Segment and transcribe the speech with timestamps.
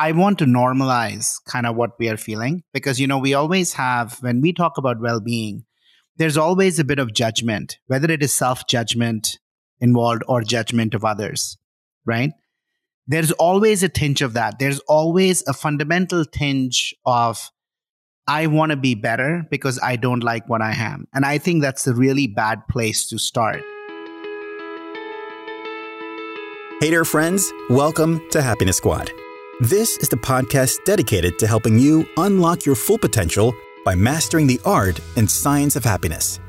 [0.00, 3.74] I want to normalize kind of what we are feeling because, you know, we always
[3.74, 5.66] have, when we talk about well being,
[6.16, 9.38] there's always a bit of judgment, whether it is self judgment
[9.78, 11.58] involved or judgment of others,
[12.06, 12.32] right?
[13.08, 14.58] There's always a tinge of that.
[14.58, 17.50] There's always a fundamental tinge of,
[18.26, 21.08] I want to be better because I don't like what I am.
[21.12, 23.60] And I think that's a really bad place to start.
[26.80, 27.52] Hey there, friends.
[27.68, 29.12] Welcome to Happiness Squad.
[29.60, 34.58] This is the podcast dedicated to helping you unlock your full potential by mastering the
[34.64, 36.40] art and science of happiness.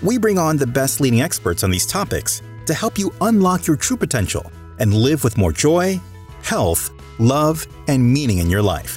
[0.00, 3.74] We bring on the best leading experts on these topics to help you unlock your
[3.74, 6.00] true potential and live with more joy,
[6.44, 8.96] health, love, and meaning in your life.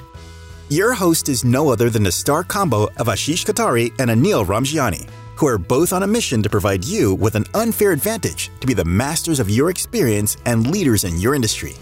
[0.70, 5.10] Your host is no other than the star combo of Ashish Kothari and Anil Ramjiani,
[5.38, 8.76] who are both on a mission to provide you with an unfair advantage to be
[8.76, 11.74] the masters of your experience and leaders in your industry.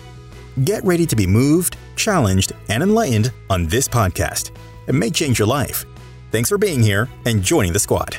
[0.64, 4.52] Get ready to be moved, challenged, and enlightened on this podcast.
[4.88, 5.86] It may change your life.
[6.32, 8.18] Thanks for being here and joining the squad.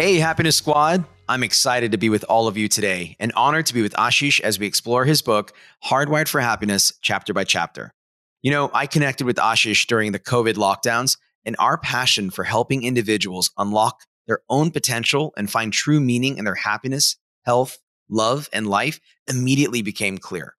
[0.00, 1.04] Hey, Happiness Squad.
[1.28, 4.40] I'm excited to be with all of you today and honored to be with Ashish
[4.40, 5.52] as we explore his book,
[5.84, 7.92] Hardwired for Happiness, chapter by chapter.
[8.40, 12.82] You know, I connected with Ashish during the COVID lockdowns, and our passion for helping
[12.82, 18.66] individuals unlock their own potential and find true meaning in their happiness, health, love, and
[18.66, 20.54] life immediately became clear.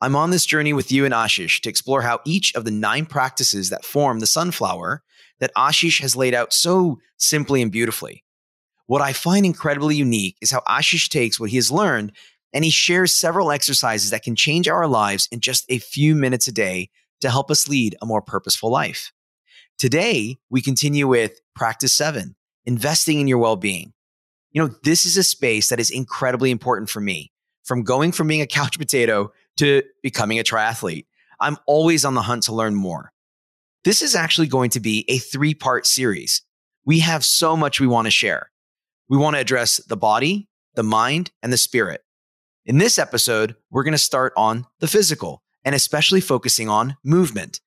[0.00, 3.06] I'm on this journey with you and Ashish to explore how each of the nine
[3.06, 5.02] practices that form the sunflower
[5.40, 8.24] that Ashish has laid out so simply and beautifully
[8.90, 12.10] what I find incredibly unique is how Ashish takes what he has learned
[12.52, 16.48] and he shares several exercises that can change our lives in just a few minutes
[16.48, 19.12] a day to help us lead a more purposeful life.
[19.80, 22.36] Today, we continue with practice seven,
[22.66, 23.94] investing in your well being.
[24.50, 27.32] You know, this is a space that is incredibly important for me.
[27.64, 31.06] From going from being a couch potato to becoming a triathlete,
[31.40, 33.10] I'm always on the hunt to learn more.
[33.82, 36.42] This is actually going to be a three part series.
[36.84, 38.50] We have so much we want to share.
[39.08, 42.02] We want to address the body, the mind, and the spirit.
[42.66, 47.60] In this episode, we're going to start on the physical and especially focusing on movement.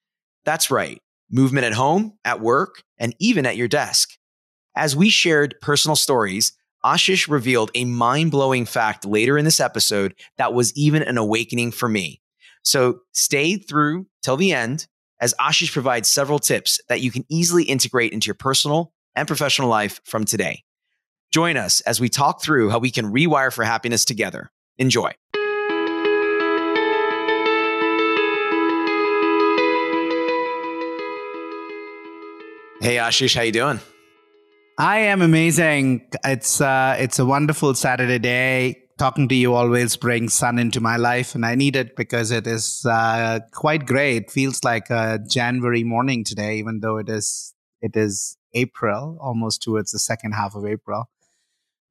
[0.46, 1.02] That's right,
[1.34, 4.12] movement at home, at work, and even at your desk.
[4.76, 6.54] As we shared personal stories,
[6.86, 11.72] Ashish revealed a mind blowing fact later in this episode that was even an awakening
[11.72, 12.22] for me.
[12.64, 14.88] So stay through till the end
[15.20, 19.70] as Ashish provides several tips that you can easily integrate into your personal and professional
[19.70, 20.64] life from today.
[21.32, 24.52] Join us as we talk through how we can rewire for happiness together.
[24.78, 25.14] Enjoy.
[32.84, 33.80] Hey Ashish, how you doing?
[34.78, 36.06] I am amazing.
[36.26, 38.90] It's uh, it's a wonderful Saturday day.
[38.98, 42.46] Talking to you always brings sun into my life, and I need it because it
[42.46, 44.24] is uh, quite great.
[44.24, 49.62] It feels like a January morning today, even though it is it is April, almost
[49.62, 51.06] towards the second half of April.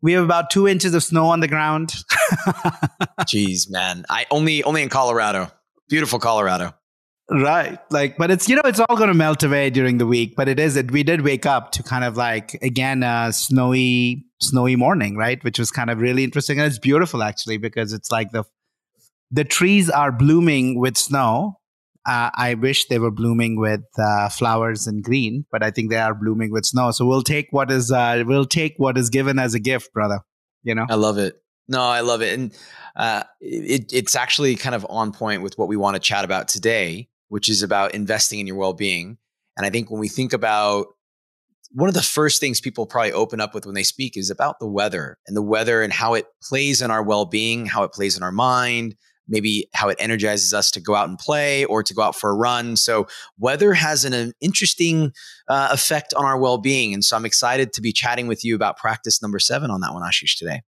[0.02, 1.94] We have about two inches of snow on the ground.
[3.22, 4.04] Jeez, man.
[4.10, 5.50] I only only in Colorado.
[5.88, 6.74] Beautiful Colorado.
[7.30, 7.78] Right.
[7.90, 10.34] Like, but it's, you know, it's all going to melt away during the week.
[10.36, 14.26] But it is, that we did wake up to kind of like, again, a snowy,
[14.40, 15.42] snowy morning, right?
[15.42, 16.58] Which was kind of really interesting.
[16.58, 18.44] And it's beautiful actually, because it's like the,
[19.30, 21.58] the trees are blooming with snow
[22.04, 25.98] uh, I wish they were blooming with uh, flowers and green, but I think they
[25.98, 26.90] are blooming with snow.
[26.90, 30.20] So we'll take what is uh, we'll take what is given as a gift, brother.
[30.62, 31.36] You know, I love it.
[31.68, 32.52] No, I love it, and
[32.96, 36.48] uh, it, it's actually kind of on point with what we want to chat about
[36.48, 39.16] today, which is about investing in your well-being.
[39.56, 40.88] And I think when we think about
[41.70, 44.60] one of the first things people probably open up with when they speak is about
[44.60, 48.18] the weather and the weather and how it plays in our well-being, how it plays
[48.18, 51.94] in our mind, maybe how it energizes us to go out and play or to
[51.94, 52.76] go out for a run.
[52.76, 53.06] So,
[53.38, 55.14] weather has an, an interesting
[55.48, 56.92] uh, effect on our well being.
[56.92, 59.94] And so, I'm excited to be chatting with you about practice number seven on that
[59.94, 60.60] one, Ashish, today.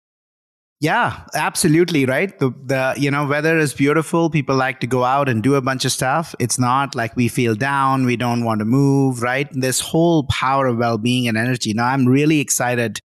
[0.84, 2.38] Yeah, absolutely, right?
[2.38, 4.28] The the you know, weather is beautiful.
[4.28, 6.34] People like to go out and do a bunch of stuff.
[6.38, 9.48] It's not like we feel down, we don't want to move, right?
[9.52, 11.72] This whole power of well-being and energy.
[11.72, 13.00] Now, I'm really excited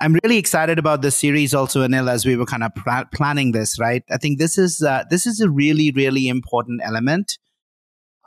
[0.00, 3.52] I'm really excited about this series also, Anil, as we were kind of pr- planning
[3.52, 4.02] this, right?
[4.10, 7.38] I think this is uh, this is a really, really important element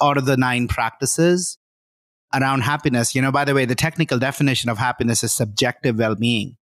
[0.01, 1.59] out of the nine practices
[2.33, 3.15] around happiness.
[3.15, 6.57] You know, by the way, the technical definition of happiness is subjective well-being.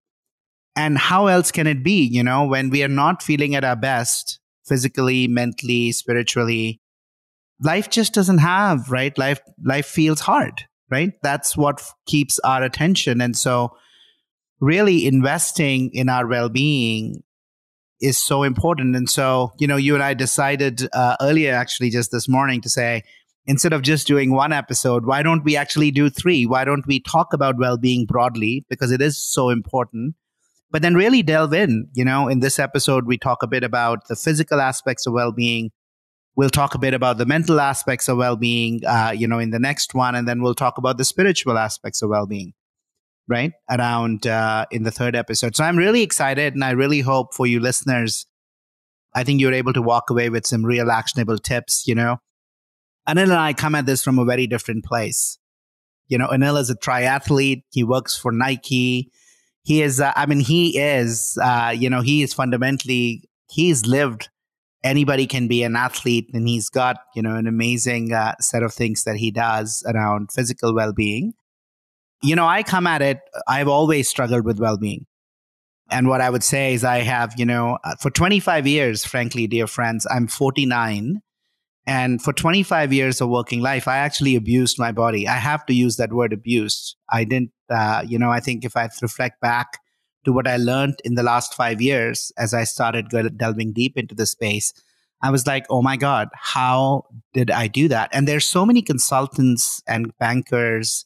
[0.75, 3.75] And how else can it be, you know, when we are not feeling at our
[3.77, 6.81] best physically, mentally, spiritually,
[7.61, 9.17] life just doesn't have, right?
[9.17, 11.13] Life life feels hard right?
[11.21, 13.21] That's what f- keeps our attention.
[13.21, 13.75] And so,
[14.59, 17.23] really investing in our well being
[18.01, 18.95] is so important.
[18.95, 22.69] And so, you know, you and I decided uh, earlier, actually, just this morning, to
[22.69, 23.03] say,
[23.45, 26.45] instead of just doing one episode, why don't we actually do three?
[26.45, 28.65] Why don't we talk about well being broadly?
[28.69, 30.15] Because it is so important.
[30.75, 31.87] But then really delve in.
[31.93, 35.31] You know, in this episode, we talk a bit about the physical aspects of well
[35.31, 35.71] being.
[36.35, 39.51] We'll talk a bit about the mental aspects of well being, uh, you know, in
[39.51, 40.15] the next one.
[40.15, 42.51] And then we'll talk about the spiritual aspects of well being
[43.29, 47.33] right around uh, in the third episode so i'm really excited and i really hope
[47.33, 48.27] for you listeners
[49.15, 52.17] i think you're able to walk away with some real actionable tips you know
[53.09, 55.39] anil and i come at this from a very different place
[56.07, 59.09] you know anil is a triathlete he works for nike
[59.65, 64.29] he is uh, i mean he is uh, you know he is fundamentally he's lived
[64.83, 68.73] anybody can be an athlete and he's got you know an amazing uh, set of
[68.73, 71.33] things that he does around physical well-being
[72.25, 75.05] you know, I come at it, I've always struggled with well being.
[75.91, 79.45] And what I would say is, I have, you know, uh, for 25 years, frankly,
[79.45, 81.21] dear friends, I'm 49.
[81.87, 85.27] And for 25 years of working life, I actually abused my body.
[85.27, 86.95] I have to use that word abused.
[87.11, 89.79] I didn't, uh, you know, I think if I reflect back
[90.25, 94.15] to what I learned in the last five years as I started delving deep into
[94.15, 94.73] the space,
[95.21, 98.09] I was like, oh my God, how did I do that?
[98.11, 101.05] And there's so many consultants and bankers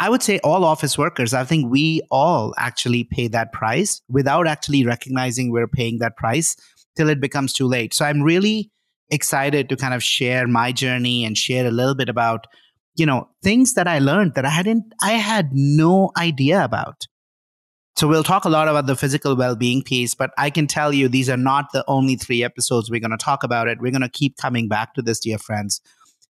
[0.00, 4.46] I would say all office workers, I think we all actually pay that price without
[4.46, 6.56] actually recognizing we're paying that price
[6.96, 7.94] till it becomes too late.
[7.94, 8.70] So I'm really
[9.10, 12.46] excited to kind of share my journey and share a little bit about,
[12.96, 17.06] you know, things that I learned that I hadn't, I had no idea about.
[17.96, 21.08] So we'll talk a lot about the physical well-being piece, but I can tell you
[21.08, 23.78] these are not the only three episodes we're going to talk about it.
[23.80, 25.80] We're going to keep coming back to this, dear friends,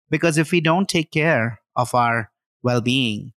[0.10, 2.32] because if we don't take care of our
[2.64, 3.34] well-being,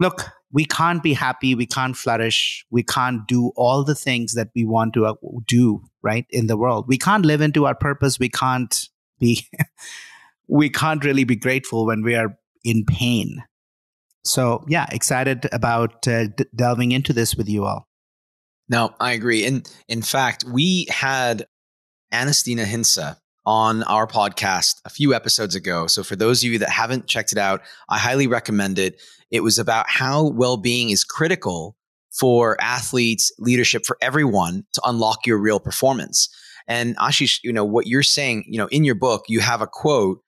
[0.00, 4.48] look, we can't be happy, we can't flourish, we can't do all the things that
[4.56, 5.14] we want to uh,
[5.46, 6.86] do, right, in the world.
[6.86, 8.88] We can't live into our purpose, we can't
[9.18, 9.46] be
[10.48, 13.42] we can't really be grateful when we are in pain.
[14.24, 17.88] So, yeah, excited about uh, d- delving into this with you all.
[18.68, 19.44] No, I agree.
[19.44, 21.46] And in fact, we had
[22.12, 25.86] Anastina Hinsa on our podcast a few episodes ago.
[25.86, 29.00] So for those of you that haven't checked it out, I highly recommend it.
[29.30, 31.76] It was about how well-being is critical
[32.12, 36.28] for athletes, leadership, for everyone to unlock your real performance.
[36.66, 39.66] And Ashish, you know, what you're saying, you know, in your book, you have a
[39.66, 40.20] quote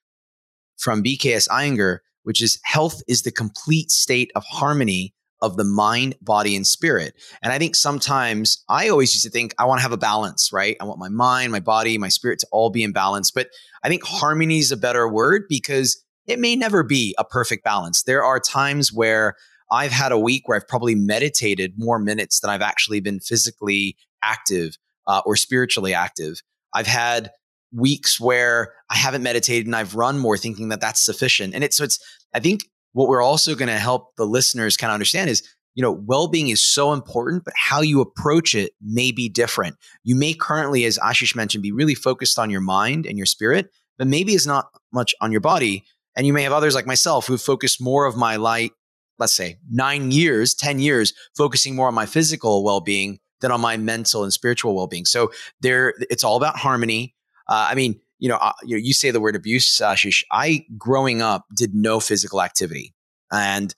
[0.77, 6.15] from BKS Iyengar, which is health is the complete state of harmony of the mind,
[6.21, 7.13] body, and spirit.
[7.41, 10.51] And I think sometimes I always used to think I want to have a balance,
[10.51, 10.75] right?
[10.81, 13.31] I want my mind, my body, my spirit to all be in balance.
[13.31, 13.47] But
[13.83, 18.03] I think harmony is a better word because it may never be a perfect balance.
[18.03, 19.35] There are times where
[19.71, 23.97] I've had a week where I've probably meditated more minutes than I've actually been physically
[24.23, 24.77] active
[25.07, 26.41] uh, or spiritually active.
[26.73, 27.31] I've had
[27.71, 31.53] weeks where I haven't meditated and I've run more thinking that that's sufficient.
[31.53, 31.99] And it's, so it's,
[32.33, 32.61] I think
[32.93, 35.43] what we're also going to help the listeners kind of understand is
[35.75, 40.15] you know well-being is so important but how you approach it may be different you
[40.15, 44.07] may currently as ashish mentioned be really focused on your mind and your spirit but
[44.07, 45.83] maybe it's not much on your body
[46.15, 48.71] and you may have others like myself who focused more of my light
[49.19, 53.77] let's say nine years ten years focusing more on my physical well-being than on my
[53.77, 57.15] mental and spiritual well-being so there it's all about harmony
[57.47, 60.23] uh, i mean you know, uh, you know, you say the word abuse, Ashish.
[60.29, 62.93] I growing up did no physical activity,
[63.31, 63.73] and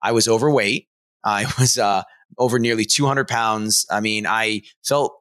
[0.00, 0.88] I was overweight.
[1.24, 2.04] I was uh,
[2.38, 3.84] over nearly 200 pounds.
[3.90, 5.14] I mean, I felt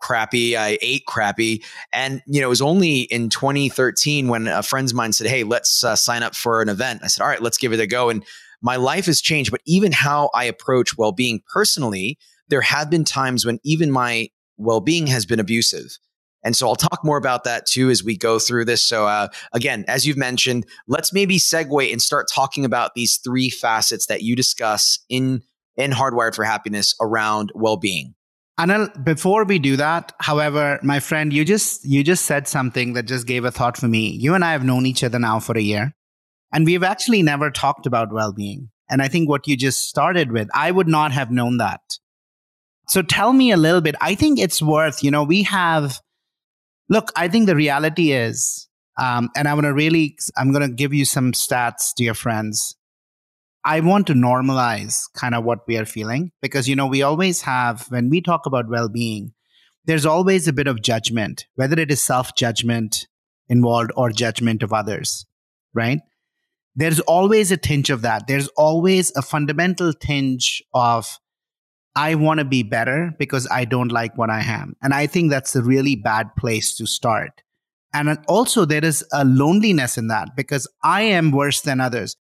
[0.00, 0.56] crappy.
[0.56, 1.62] I ate crappy.
[1.92, 5.44] And, you know, it was only in 2013 when a friend of mine said, Hey,
[5.44, 7.02] let's uh, sign up for an event.
[7.04, 8.08] I said, All right, let's give it a go.
[8.08, 8.24] And
[8.62, 9.50] my life has changed.
[9.50, 14.28] But even how I approach well being personally, there have been times when even my
[14.56, 15.98] well being has been abusive.
[16.42, 18.82] And so I'll talk more about that too as we go through this.
[18.82, 23.50] So, uh, again, as you've mentioned, let's maybe segue and start talking about these three
[23.50, 25.42] facets that you discuss in,
[25.76, 28.14] in Hardwired for Happiness around well being.
[28.58, 33.06] Anil, before we do that, however, my friend, you just you just said something that
[33.06, 34.10] just gave a thought for me.
[34.10, 35.94] You and I have known each other now for a year,
[36.52, 38.70] and we've actually never talked about well-being.
[38.88, 41.80] And I think what you just started with, I would not have known that.
[42.88, 43.94] So tell me a little bit.
[44.00, 46.00] I think it's worth, you know, we have
[46.90, 50.74] Look, I think the reality is, um, and I'm going to really, I'm going to
[50.74, 52.76] give you some stats, dear friends.
[53.64, 57.42] I want to normalize kind of what we are feeling because, you know, we always
[57.42, 59.34] have, when we talk about well being,
[59.84, 63.06] there's always a bit of judgment, whether it is self judgment
[63.48, 65.26] involved or judgment of others,
[65.72, 66.00] right?
[66.76, 68.26] There's always a tinge of that.
[68.26, 71.18] There's always a fundamental tinge of,
[71.96, 74.76] I want to be better because I don't like what I am.
[74.80, 77.42] And I think that's a really bad place to start.
[77.92, 82.16] And also, there is a loneliness in that because I am worse than others.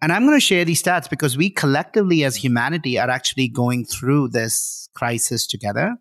[0.00, 3.84] And I'm going to share these stats because we collectively as humanity are actually going
[3.84, 5.96] through this crisis together.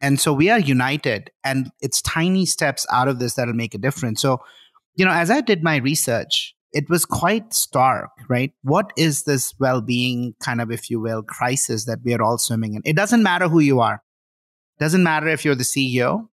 [0.00, 3.78] And so we are united, and it's tiny steps out of this that'll make a
[3.78, 4.20] difference.
[4.20, 4.40] So,
[4.96, 8.52] you know, as I did my research, it was quite stark, right?
[8.62, 12.36] What is this well being kind of, if you will, crisis that we are all
[12.36, 12.82] swimming in?
[12.84, 14.02] It doesn't matter who you are.
[14.78, 16.28] It doesn't matter if you're the CEO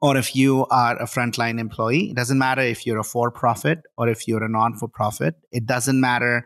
[0.00, 2.10] or if you are a frontline employee.
[2.10, 5.36] It doesn't matter if you're a for profit or if you're a non for profit.
[5.52, 6.44] It doesn't matter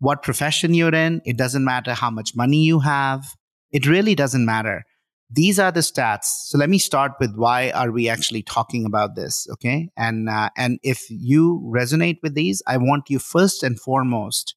[0.00, 1.22] what profession you're in.
[1.24, 3.24] It doesn't matter how much money you have.
[3.72, 4.84] It really doesn't matter
[5.30, 6.24] these are the stats.
[6.24, 9.88] So let me start with why are we actually talking about this okay?
[9.96, 14.54] And uh, and if you resonate with these i want you first and foremost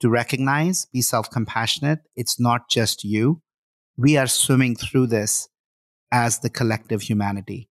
[0.00, 2.00] to recognize be self-compassionate.
[2.16, 3.42] It's not just you.
[3.96, 5.48] We are swimming through this
[6.10, 7.68] as the collective humanity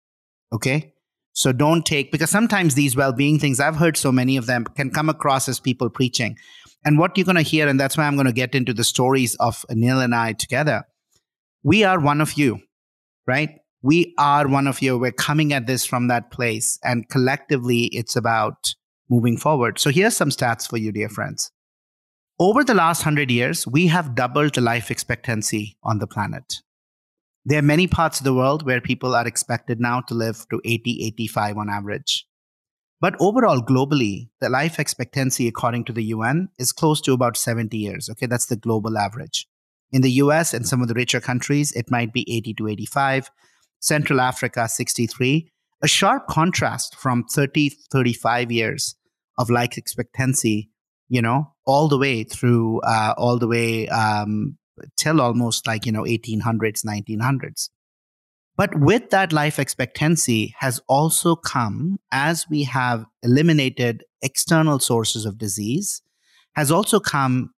[0.53, 0.93] okay?
[1.35, 4.91] So don't take because sometimes these well-being things i've heard so many of them can
[4.91, 6.37] come across as people preaching.
[6.85, 8.85] And what you're going to hear and that's why i'm going to get into the
[8.85, 10.85] stories of Anil and i together
[11.63, 12.61] we are one of you,
[13.27, 13.59] right?
[13.83, 14.99] We are one of you.
[14.99, 16.79] We're coming at this from that place.
[16.85, 18.75] And collectively, it's about
[19.11, 19.79] moving forward.
[19.79, 21.51] So here's some stats for you, dear friends.
[22.39, 26.63] Over the last 100 years, we have doubled the life expectancy on the planet.
[27.45, 30.61] There are many parts of the world where people are expected now to live to
[30.65, 32.27] 80, 85 on average.
[33.01, 37.77] But overall, globally, the life expectancy, according to the UN, is close to about 70
[37.77, 38.09] years.
[38.09, 39.49] Okay, that's the global average.
[39.93, 43.31] In the US and some of the richer countries, it might be 80 to 85.
[43.81, 45.51] Central Africa, 63.
[45.83, 48.95] A sharp contrast from 30, 35 years
[49.39, 50.71] of life expectancy,
[51.09, 54.57] you know, all the way through, uh, all the way um,
[54.97, 57.69] till almost like, you know, 1800s, 1900s.
[58.57, 65.39] But with that life expectancy has also come as we have eliminated external sources of
[65.39, 66.03] disease,
[66.55, 67.51] has also come,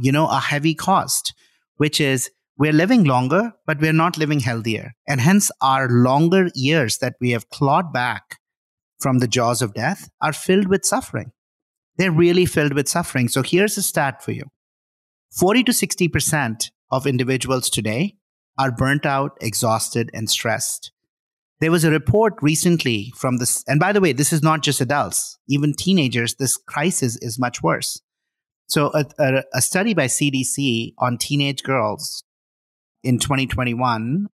[0.00, 1.32] you know, a heavy cost
[1.80, 4.92] which is we're living longer, but we're not living healthier.
[5.08, 8.38] And hence, our longer years that we have clawed back
[8.98, 11.32] from the jaws of death are filled with suffering.
[11.96, 13.28] They're really filled with suffering.
[13.28, 14.44] So here's a stat for you
[15.32, 18.16] 40 to 60% of individuals today
[18.58, 20.92] are burnt out, exhausted, and stressed.
[21.60, 24.82] There was a report recently from this, and by the way, this is not just
[24.82, 28.02] adults, even teenagers, this crisis is much worse.
[28.70, 32.22] So, a, a, a study by CDC on teenage girls
[33.02, 34.28] in 2021,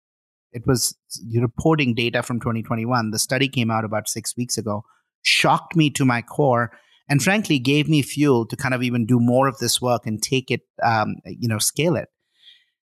[0.53, 0.97] it was
[1.33, 3.13] reporting data from 2021.
[3.13, 4.83] The study came out about six weeks ago,
[5.23, 6.73] shocked me to my core,
[7.09, 10.21] and frankly gave me fuel to kind of even do more of this work and
[10.21, 12.09] take it, um, you know, scale it.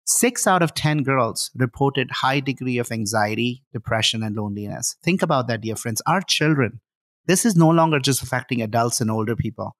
[0.05, 4.95] Six out of 10 girls reported high degree of anxiety, depression, and loneliness.
[5.03, 6.01] Think about that, dear friends.
[6.07, 6.79] Our children,
[7.27, 9.75] this is no longer just affecting adults and older people.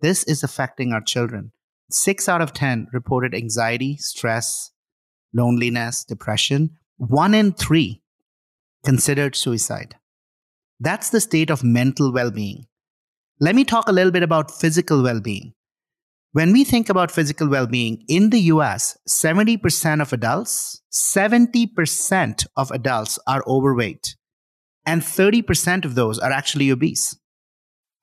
[0.00, 1.52] This is affecting our children.
[1.90, 4.72] Six out of 10 reported anxiety, stress,
[5.32, 6.78] loneliness, depression.
[6.96, 8.02] One in three
[8.84, 9.96] considered suicide.
[10.78, 12.66] That's the state of mental well being.
[13.40, 15.54] Let me talk a little bit about physical well being.
[16.32, 22.70] When we think about physical well being in the US, 70% of adults, 70% of
[22.70, 24.16] adults are overweight,
[24.84, 27.16] and 30% of those are actually obese.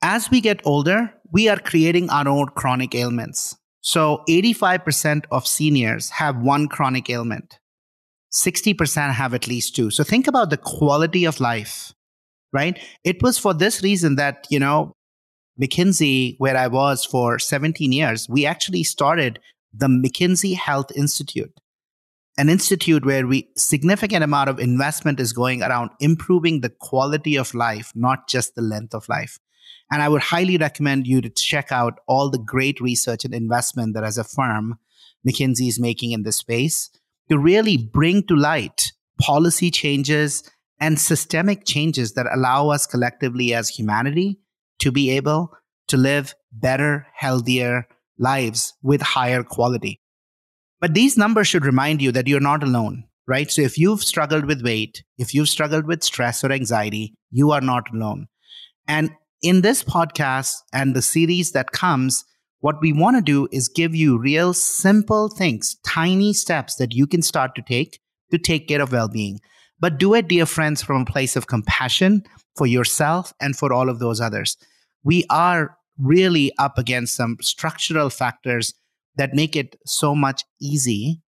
[0.02, 3.58] As we get older, we are creating our own chronic ailments.
[3.82, 7.60] So 85% of seniors have one chronic ailment.
[8.32, 9.90] 60% have at least two.
[9.92, 11.94] So think about the quality of life,
[12.54, 12.80] right?
[13.04, 14.94] It was for this reason that, you know,
[15.62, 19.40] McKinsey, where I was for 17 years, we actually started
[19.74, 21.52] the McKinsey Health Institute,
[22.38, 27.54] an institute where we significant amount of investment is going around improving the quality of
[27.54, 29.40] life, not just the length of life.
[29.92, 33.94] And I would highly recommend you to check out all the great research and investment
[33.94, 34.80] that as a firm,
[35.28, 36.90] McKinsey is making in this space
[37.30, 40.44] to really bring to light policy changes
[40.80, 44.40] and systemic changes that allow us collectively as humanity
[44.80, 45.52] to be able
[45.88, 47.88] to live better, healthier
[48.18, 50.02] lives with higher quality.
[50.82, 53.50] But these numbers should remind you that you're not alone, right?
[53.50, 57.62] So if you've struggled with weight, if you've struggled with stress or anxiety, you are
[57.62, 58.28] not alone.
[58.88, 59.12] And
[59.44, 62.24] in this podcast and the series that comes,
[62.62, 67.06] what we want to do is give you real simple things, tiny steps that you
[67.06, 68.00] can start to take
[68.32, 69.40] to take care of well being.
[69.80, 72.24] But do it, dear friends, from a place of compassion
[72.56, 74.58] for yourself and for all of those others.
[75.04, 78.74] We are really up against some structural factors
[79.18, 81.22] that make it so much easy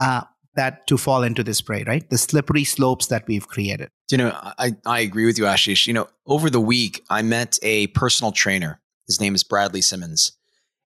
[0.00, 0.22] uh,
[0.56, 2.08] that to fall into this prey, right?
[2.08, 3.90] The slippery slopes that we've created.
[4.10, 5.86] You know, I, I agree with you, Ashish.
[5.86, 8.80] You know, over the week, I met a personal trainer.
[9.06, 10.32] His name is Bradley Simmons.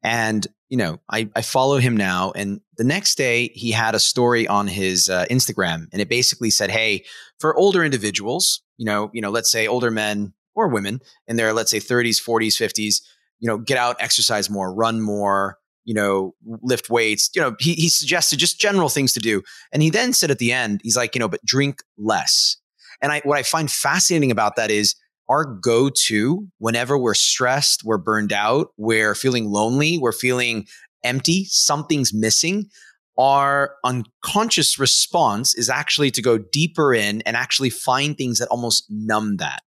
[0.03, 2.33] And, you know, I, I follow him now.
[2.37, 5.87] And the next day, he had a story on his uh, Instagram.
[5.93, 7.05] And it basically said, hey,
[7.41, 11.53] for older individuals, you know, you know, let's say older men or women in their,
[11.53, 13.03] let's say 30s, 40s, 50s,
[13.41, 17.31] you know, get out, exercise more, run more, you know, lift weights.
[17.35, 19.43] You know, he, he suggested just general things to do.
[19.73, 22.59] And he then said at the end, he's like, you know, but drink less.
[23.00, 24.97] And I, what I find fascinating about that is
[25.28, 30.66] our go to whenever we're stressed, we're burned out, we're feeling lonely, we're feeling
[31.05, 32.69] empty, something's missing.
[33.19, 38.85] Our unconscious response is actually to go deeper in and actually find things that almost
[38.90, 39.62] numb that.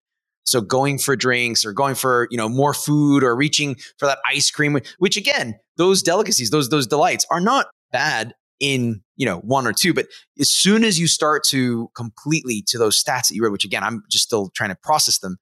[0.50, 4.20] So going for drinks or going for, you know, more food or reaching for that
[4.26, 9.38] ice cream, which again, those delicacies, those, those delights are not bad in, you know,
[9.38, 9.94] one or two.
[9.94, 10.08] But
[10.40, 13.84] as soon as you start to completely to those stats that you read, which again,
[13.84, 15.38] I'm just still trying to process them,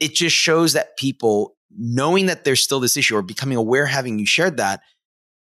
[0.00, 4.18] it just shows that people knowing that there's still this issue or becoming aware having
[4.18, 4.80] you shared that,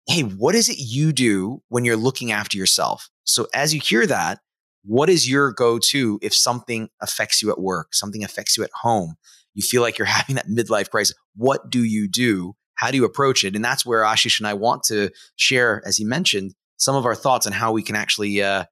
[0.07, 3.09] hey, what is it you do when you're looking after yourself?
[3.25, 4.41] So as you hear that,
[4.85, 8.71] what is your go to if something affects you at work, something affects you at
[8.83, 9.17] home?
[9.55, 11.17] You feel like you're having that midlife crisis.
[11.37, 12.55] What do you do?
[12.77, 13.55] How do you approach it?
[13.55, 17.15] And that's where Ashish and I want to share, as he mentioned, some of our
[17.15, 18.65] thoughts on how we can actually, a uh,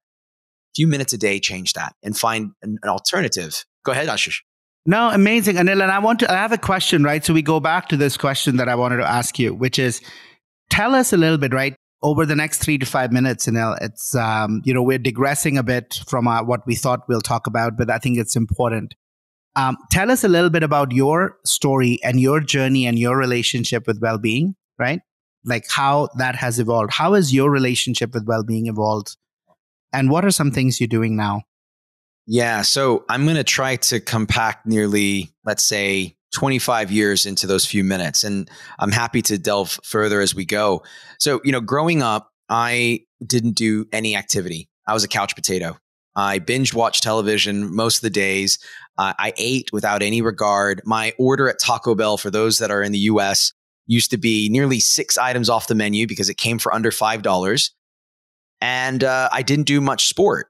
[0.75, 3.65] few minutes a day, change that and find an, an alternative.
[3.85, 4.41] Go ahead, Ashish.
[4.85, 5.83] No, amazing, Anil.
[5.83, 6.31] And I want to.
[6.31, 7.25] I have a question, right?
[7.25, 10.01] So we go back to this question that I wanted to ask you, which is,
[10.71, 11.77] tell us a little bit, right?
[12.03, 15.63] Over the next three to five minutes, and it's um, you know we're digressing a
[15.63, 18.95] bit from what we thought we'll talk about, but I think it's important.
[19.55, 23.87] Um, tell us a little bit about your story and your journey and your relationship
[23.87, 25.01] with well-being, right?
[25.45, 26.93] Like how that has evolved.
[26.93, 29.17] How has your relationship with well-being evolved,
[29.93, 31.43] and what are some things you're doing now?
[32.27, 37.65] Yeah, so I'm going to try to compact nearly, let's say, 25 years into those
[37.65, 38.25] few minutes.
[38.25, 40.83] And I'm happy to delve further as we go.
[41.19, 44.69] So, you know, growing up, I didn't do any activity.
[44.87, 45.79] I was a couch potato.
[46.15, 48.59] I binge watched television most of the days.
[48.99, 50.83] Uh, I ate without any regard.
[50.85, 53.53] My order at Taco Bell, for those that are in the US,
[53.87, 57.71] used to be nearly six items off the menu because it came for under $5.
[58.61, 60.49] And uh, I didn't do much sport.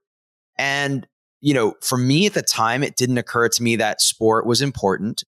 [0.59, 1.07] And,
[1.41, 4.61] you know, for me at the time, it didn't occur to me that sport was
[4.61, 5.23] important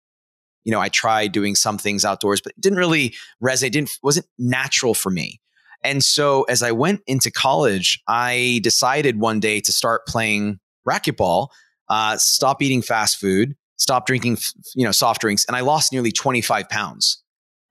[0.65, 4.27] you know, I tried doing some things outdoors, but it didn't really resonate, didn't wasn't
[4.39, 5.41] natural for me.
[5.83, 11.49] And so as I went into college, I decided one day to start playing racquetball,
[11.89, 14.39] uh, stop eating fast food, stop drinking,
[14.75, 17.23] you know, soft drinks, and I lost nearly 25 pounds.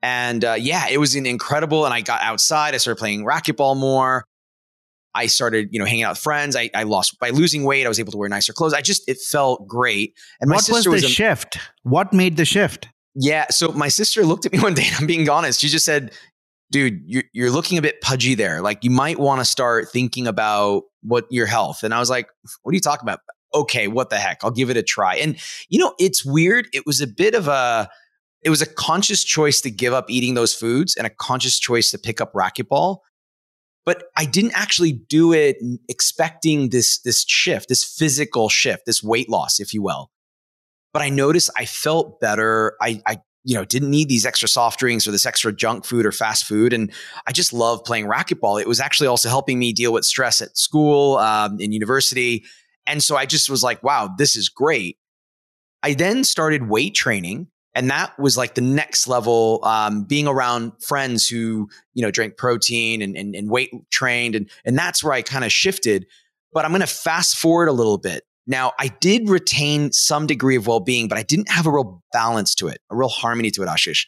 [0.02, 1.86] And uh, yeah, it was an incredible.
[1.86, 2.74] And I got outside.
[2.74, 4.26] I started playing racquetball more.
[5.16, 6.56] I started, you know, hanging out with friends.
[6.56, 7.86] I, I lost by losing weight.
[7.86, 8.74] I was able to wear nicer clothes.
[8.74, 10.14] I just it felt great.
[10.40, 11.58] And what was the was a, shift?
[11.84, 12.88] What made the shift?
[13.16, 13.48] Yeah.
[13.50, 15.60] So my sister looked at me one day, and I'm being honest.
[15.60, 16.14] She just said,
[16.72, 18.62] "Dude, you're you're looking a bit pudgy there.
[18.62, 22.28] Like you might want to start thinking about what your health." And I was like,
[22.64, 23.20] "What are you talking about?"
[23.54, 24.44] Okay, what the heck?
[24.44, 25.16] I'll give it a try.
[25.16, 25.38] And
[25.70, 26.68] you know, it's weird.
[26.72, 27.90] It was a bit of a
[28.42, 31.92] it was a conscious choice to give up eating those foods and a conscious choice
[31.92, 33.00] to pick up racquetball
[33.90, 39.28] but I didn't actually do it expecting this this shift, this physical shift, this weight
[39.30, 40.12] loss, if you will.
[40.94, 42.76] But I noticed I felt better.
[42.80, 46.06] I, I you know didn't need these extra soft drinks or this extra junk food
[46.06, 46.92] or fast food, and
[47.26, 48.62] I just love playing racquetball.
[48.62, 52.46] It was actually also helping me deal with stress at school, um, in university,
[52.86, 55.00] and so I just was like, wow, this is great.
[55.82, 60.72] I then started weight training and that was like the next level um, being around
[60.82, 65.14] friends who you know drank protein and, and, and weight trained and, and that's where
[65.14, 66.06] i kind of shifted.
[66.52, 68.24] But i'm going to fast forward a little bit.
[68.48, 72.56] Now i did retain some degree of well-being but i didn't have a real balance
[72.56, 74.06] to it a real harmony to it ashish.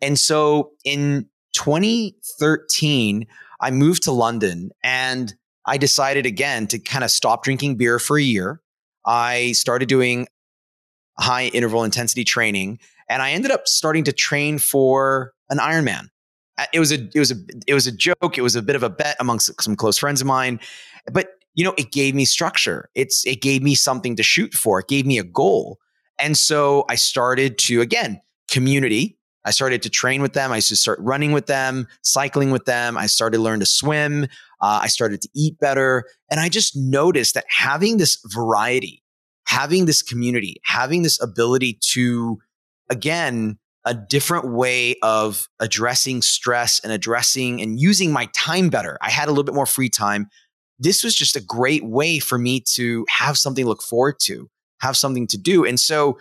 [0.00, 3.26] And so in 2013
[3.60, 5.34] i moved to london and
[5.66, 8.60] i decided again to kind of stop drinking beer for a year.
[9.04, 10.28] I started doing
[11.18, 12.78] high interval intensity training
[13.10, 16.06] and I ended up starting to train for an Ironman.
[16.72, 18.38] It was a it was a it was a joke.
[18.38, 20.60] It was a bit of a bet amongst some close friends of mine,
[21.12, 22.88] but you know, it gave me structure.
[22.94, 24.80] It's it gave me something to shoot for.
[24.80, 25.78] It gave me a goal,
[26.18, 29.18] and so I started to again community.
[29.46, 30.52] I started to train with them.
[30.52, 32.98] I used to start running with them, cycling with them.
[32.98, 34.24] I started to learn to swim.
[34.60, 39.02] Uh, I started to eat better, and I just noticed that having this variety,
[39.46, 42.38] having this community, having this ability to
[42.90, 48.98] again, a different way of addressing stress and addressing and using my time better.
[49.00, 50.28] I had a little bit more free time.
[50.78, 54.50] This was just a great way for me to have something to look forward to,
[54.80, 55.64] have something to do.
[55.64, 56.18] And so,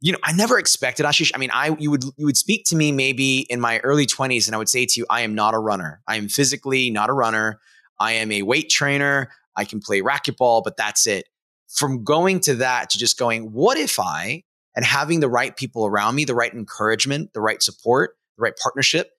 [0.00, 1.32] you know, I never expected Ashish.
[1.34, 4.46] I mean, I you would you would speak to me maybe in my early 20s
[4.46, 6.00] and I would say to you, I am not a runner.
[6.06, 7.60] I am physically not a runner.
[7.98, 9.30] I am a weight trainer.
[9.56, 11.26] I can play racquetball, but that's it.
[11.68, 14.44] From going to that to just going, what if I
[14.76, 18.56] and having the right people around me, the right encouragement, the right support, the right
[18.62, 19.10] partnership,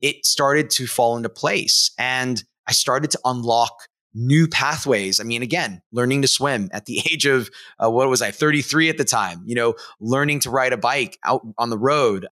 [0.00, 1.90] it started to fall into place.
[1.98, 3.72] And I started to unlock
[4.14, 5.20] new pathways.
[5.20, 7.50] I mean, again, learning to swim at the age of
[7.82, 11.18] uh, what was I, 33 at the time, you know, learning to ride a bike
[11.24, 12.26] out on the road.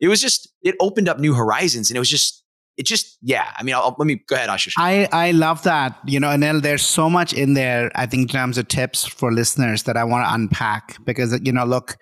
[0.00, 2.44] It was just, it opened up new horizons and it was just,
[2.78, 3.50] it just, yeah.
[3.56, 4.74] I mean, I'll, let me go ahead, Ashish.
[4.78, 5.98] I, I love that.
[6.06, 9.32] You know, Anil, there's so much in there, I think, in terms of tips for
[9.32, 11.96] listeners that I want to unpack because, you know, look,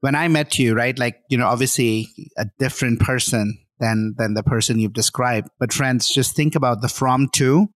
[0.00, 4.44] when I met you, right, like, you know, obviously a different person than, than the
[4.44, 5.48] person you've described.
[5.58, 7.66] But friends, just think about the from to,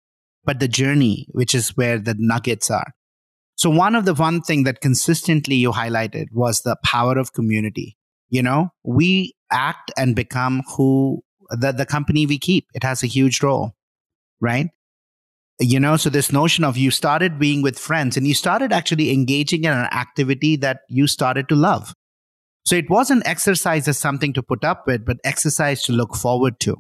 [0.45, 2.93] but the journey, which is where the nuggets are.
[3.57, 7.97] So one of the one thing that consistently you highlighted was the power of community.
[8.29, 12.67] You know, we act and become who the, the company we keep.
[12.75, 13.75] It has a huge role,
[14.41, 14.69] right?
[15.59, 19.13] You know, so this notion of you started being with friends and you started actually
[19.13, 21.93] engaging in an activity that you started to love.
[22.65, 26.61] So it wasn't exercise as something to put up with, but exercise to look forward
[26.61, 26.77] to.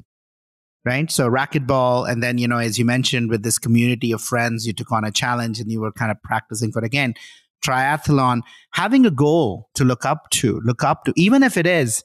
[0.82, 1.10] Right.
[1.10, 2.10] So racquetball.
[2.10, 5.04] And then, you know, as you mentioned, with this community of friends, you took on
[5.04, 7.14] a challenge and you were kind of practicing for it again.
[7.62, 8.40] Triathlon,
[8.72, 12.02] having a goal to look up to, look up to, even if it is,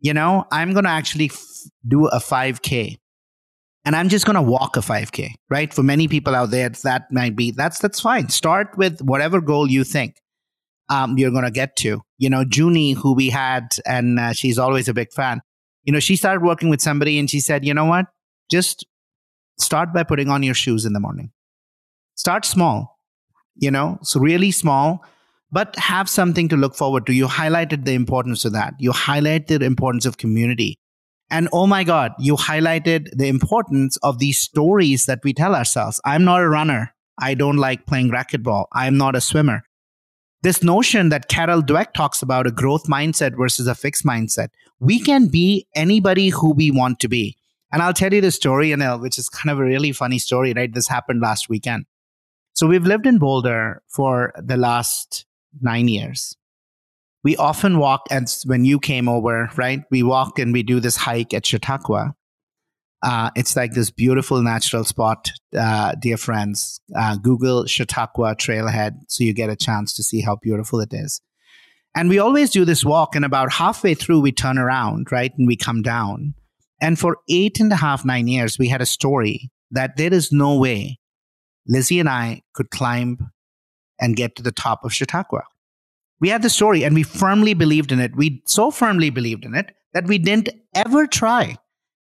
[0.00, 1.42] you know, I'm going to actually f-
[1.86, 2.98] do a 5K
[3.84, 5.72] and I'm just going to walk a 5K, right?
[5.72, 8.28] For many people out there, that might be, that's, that's fine.
[8.28, 10.16] Start with whatever goal you think
[10.88, 12.02] um, you're going to get to.
[12.18, 15.40] You know, Junie, who we had, and uh, she's always a big fan.
[15.84, 18.06] You know, she started working with somebody and she said, you know what?
[18.50, 18.84] Just
[19.58, 21.30] start by putting on your shoes in the morning.
[22.16, 22.98] Start small,
[23.54, 25.04] you know, so really small,
[25.50, 27.12] but have something to look forward to.
[27.12, 28.74] You highlighted the importance of that.
[28.78, 30.78] You highlighted the importance of community.
[31.30, 36.00] And oh my God, you highlighted the importance of these stories that we tell ourselves.
[36.04, 36.94] I'm not a runner.
[37.18, 38.66] I don't like playing racquetball.
[38.72, 39.62] I'm not a swimmer
[40.46, 44.50] this notion that Carol Dweck talks about a growth mindset versus a fixed mindset.
[44.78, 47.36] We can be anybody who we want to be.
[47.72, 50.52] And I'll tell you the story, Anil, which is kind of a really funny story,
[50.52, 50.72] right?
[50.72, 51.86] This happened last weekend.
[52.52, 55.25] So we've lived in Boulder for the last
[55.60, 56.36] nine years.
[57.24, 60.96] We often walk, and when you came over, right, we walk and we do this
[60.96, 62.14] hike at Chautauqua.
[63.02, 66.80] Uh, it's like this beautiful natural spot, uh, dear friends.
[66.94, 71.20] Uh, Google Chautauqua Trailhead so you get a chance to see how beautiful it is.
[71.94, 75.32] And we always do this walk, and about halfway through, we turn around, right?
[75.36, 76.34] And we come down.
[76.80, 80.30] And for eight and a half, nine years, we had a story that there is
[80.30, 80.98] no way
[81.68, 83.18] Lizzie and I could climb
[84.00, 85.42] and get to the top of Chautauqua.
[86.20, 88.16] We had the story and we firmly believed in it.
[88.16, 91.56] We so firmly believed in it that we didn't ever try.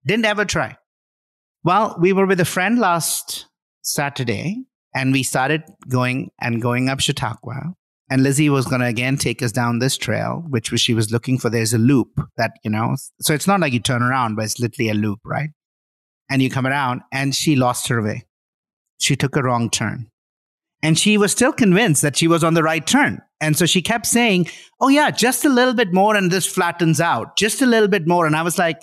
[0.07, 0.77] Didn't ever try.
[1.65, 3.47] Well, we were with a friend last
[3.83, 7.75] Saturday and we started going and going up Chautauqua.
[8.11, 11.11] And Lizzie was going to again take us down this trail, which was, she was
[11.11, 11.49] looking for.
[11.49, 14.61] There's a loop that, you know, so it's not like you turn around, but it's
[14.61, 15.51] literally a loop, right?
[16.31, 18.27] And you come around and she lost her way.
[18.99, 20.11] She took a wrong turn.
[20.85, 23.23] And she was still convinced that she was on the right turn.
[23.41, 24.49] And so she kept saying,
[24.81, 28.07] Oh, yeah, just a little bit more and this flattens out, just a little bit
[28.07, 28.27] more.
[28.27, 28.81] And I was like,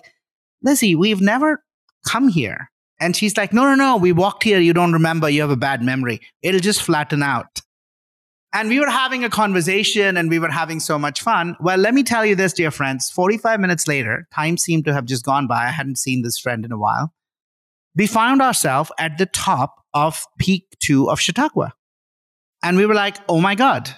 [0.64, 1.64] Lizzie, we've never
[2.08, 2.70] come here.
[3.00, 4.60] And she's like, no, no, no, we walked here.
[4.60, 5.30] You don't remember.
[5.30, 6.22] You have a bad memory.
[6.44, 7.62] It'll just flatten out.
[8.54, 11.56] And we were having a conversation and we were having so much fun.
[11.62, 15.06] Well, let me tell you this, dear friends 45 minutes later, time seemed to have
[15.06, 15.66] just gone by.
[15.66, 17.14] I hadn't seen this friend in a while.
[17.96, 21.74] We found ourselves at the top of peak two of Chautauqua.
[22.64, 23.90] And we were like, oh my God,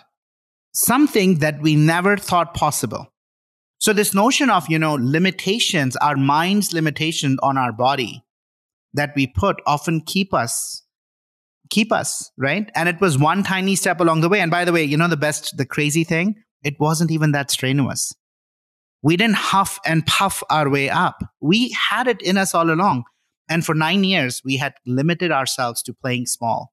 [0.74, 3.08] something that we never thought possible.
[3.80, 8.24] So this notion of, you know, limitations, our mind's limitation on our body
[8.94, 10.84] that we put often keep us
[11.70, 12.72] keep us, right?
[12.76, 14.40] And it was one tiny step along the way.
[14.40, 17.52] And by the way, you know the best the crazy thing, it wasn't even that
[17.52, 18.14] strenuous.
[19.02, 21.24] We didn't huff and puff our way up.
[21.42, 23.04] We had it in us all along.
[23.50, 26.73] And for 9 years we had limited ourselves to playing small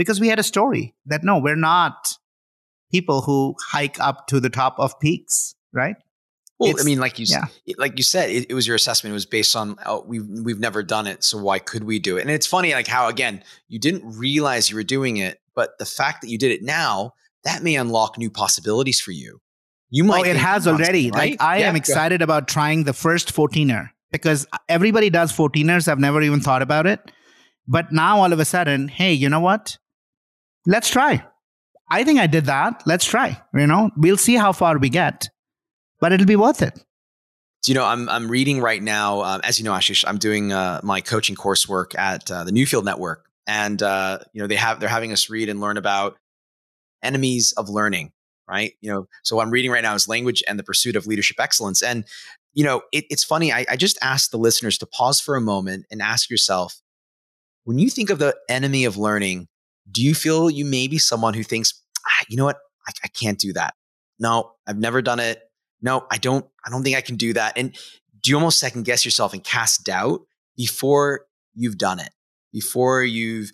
[0.00, 2.16] because we had a story that no, we're not
[2.90, 5.94] people who hike up to the top of peaks, right?
[6.58, 7.44] Well, I mean, like you, yeah.
[7.76, 9.10] like you said, it, it, was your assessment.
[9.10, 12.16] It was based on oh, we've we've never done it, so why could we do
[12.16, 12.22] it?
[12.22, 15.84] And it's funny, like how again you didn't realize you were doing it, but the
[15.84, 17.12] fact that you did it now
[17.44, 19.42] that may unlock new possibilities for you.
[19.90, 20.26] You might.
[20.26, 21.10] Oh, it has already.
[21.10, 21.32] Right?
[21.32, 25.88] Like I yeah, am excited about trying the first 14er because everybody does 14ers.
[25.88, 27.00] I've never even thought about it.
[27.68, 29.78] But now all of a sudden, hey, you know what?
[30.66, 31.24] Let's try.
[31.90, 32.82] I think I did that.
[32.86, 33.40] Let's try.
[33.54, 35.28] You know, we'll see how far we get,
[36.00, 36.78] but it'll be worth it.
[37.66, 39.20] you know, I'm I'm reading right now.
[39.22, 42.84] Um, as you know, Ashish, I'm doing uh, my coaching coursework at uh, the Newfield
[42.84, 46.16] Network, and uh, you know they have they're having us read and learn about
[47.02, 48.12] enemies of learning,
[48.48, 48.72] right?
[48.80, 51.36] You know, so what I'm reading right now is language and the pursuit of leadership
[51.38, 52.04] excellence, and
[52.54, 53.52] you know, it, it's funny.
[53.52, 56.80] I, I just asked the listeners to pause for a moment and ask yourself,
[57.64, 59.48] when you think of the enemy of learning,
[59.90, 63.08] do you feel you may be someone who thinks, ah, you know what, I, I
[63.08, 63.74] can't do that.
[64.18, 65.42] No, I've never done it.
[65.82, 66.46] No, I don't.
[66.64, 67.56] I don't think I can do that.
[67.56, 67.76] And
[68.20, 70.20] do you almost second guess yourself and cast doubt
[70.56, 71.22] before
[71.54, 72.10] you've done it,
[72.52, 73.50] before you've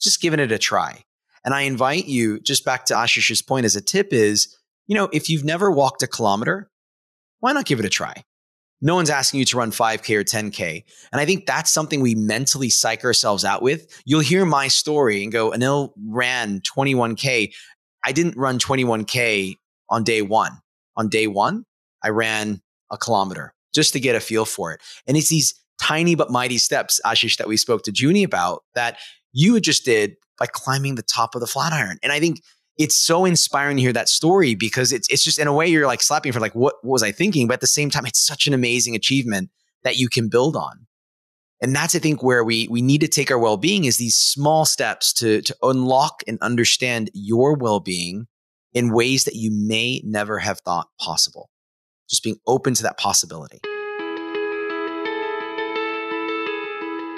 [0.00, 1.04] just given it a try?
[1.44, 4.56] And I invite you, just back to Ashish's point as a tip is,
[4.86, 6.70] you know, if you've never walked a kilometer,
[7.40, 8.24] why not give it a try?
[8.82, 10.84] No one's asking you to run 5K or 10K.
[11.12, 13.86] And I think that's something we mentally psych ourselves out with.
[14.04, 17.52] You'll hear my story and go, Anil ran 21K.
[18.04, 19.56] I didn't run 21K
[19.90, 20.52] on day one.
[20.96, 21.64] On day one,
[22.02, 24.80] I ran a kilometer just to get a feel for it.
[25.06, 28.98] And it's these tiny but mighty steps, Ashish, that we spoke to Junie about that
[29.32, 31.98] you just did by climbing the top of the Flatiron.
[32.02, 32.42] And I think
[32.80, 35.86] it's so inspiring to hear that story because it's it's just in a way you're
[35.86, 38.46] like slapping for like what, was I thinking, but at the same time it's such
[38.46, 39.50] an amazing achievement
[39.84, 40.86] that you can build on.
[41.60, 44.64] And that's I think where we we need to take our well-being is these small
[44.64, 48.26] steps to to unlock and understand your well-being
[48.72, 51.50] in ways that you may never have thought possible.
[52.08, 53.60] Just being open to that possibility.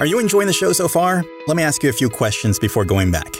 [0.01, 1.23] Are you enjoying the show so far?
[1.47, 3.33] Let me ask you a few questions before going back.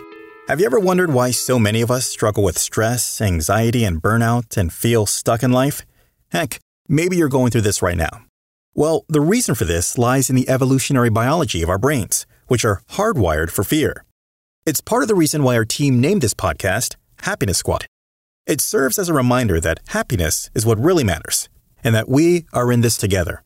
[0.53, 4.59] Have you ever wondered why so many of us struggle with stress, anxiety, and burnout
[4.59, 5.81] and feel stuck in life?
[6.31, 8.27] Heck, maybe you're going through this right now.
[8.75, 12.83] Well, the reason for this lies in the evolutionary biology of our brains, which are
[12.91, 14.05] hardwired for fear.
[14.67, 17.87] It's part of the reason why our team named this podcast Happiness Squad.
[18.47, 21.49] It serves as a reminder that happiness is what really matters,
[21.83, 23.43] and that we are in this together.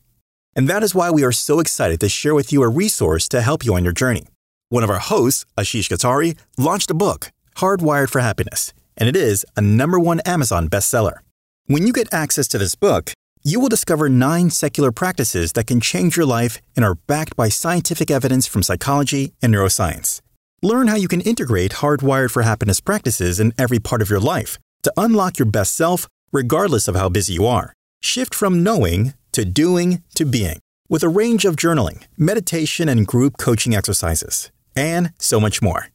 [0.56, 3.42] And that is why we are so excited to share with you a resource to
[3.42, 4.26] help you on your journey.
[4.68, 9.46] One of our hosts, Ashish Kothari, launched a book, Hardwired for Happiness, and it is
[9.57, 11.18] a number one Amazon bestseller.
[11.66, 13.12] When you get access to this book,
[13.44, 17.48] you will discover nine secular practices that can change your life and are backed by
[17.48, 20.20] scientific evidence from psychology and neuroscience.
[20.64, 24.59] Learn how you can integrate Hardwired for Happiness practices in every part of your life
[24.83, 27.72] to unlock your best self, regardless of how busy you are.
[28.02, 33.37] Shift from knowing to doing to being with a range of journaling, meditation, and group
[33.38, 35.88] coaching exercises and so much more.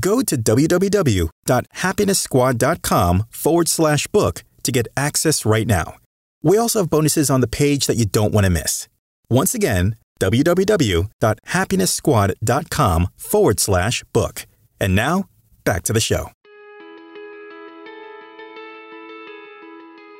[0.00, 5.98] Go to www.happiness.squad.com forward slash book to get access right now.
[6.42, 8.88] We also have bonuses on the page that you don't want to miss.
[9.30, 14.46] Once again, www.happiness.squad.com forward slash book.
[14.80, 15.24] And now,
[15.64, 16.30] back to the show.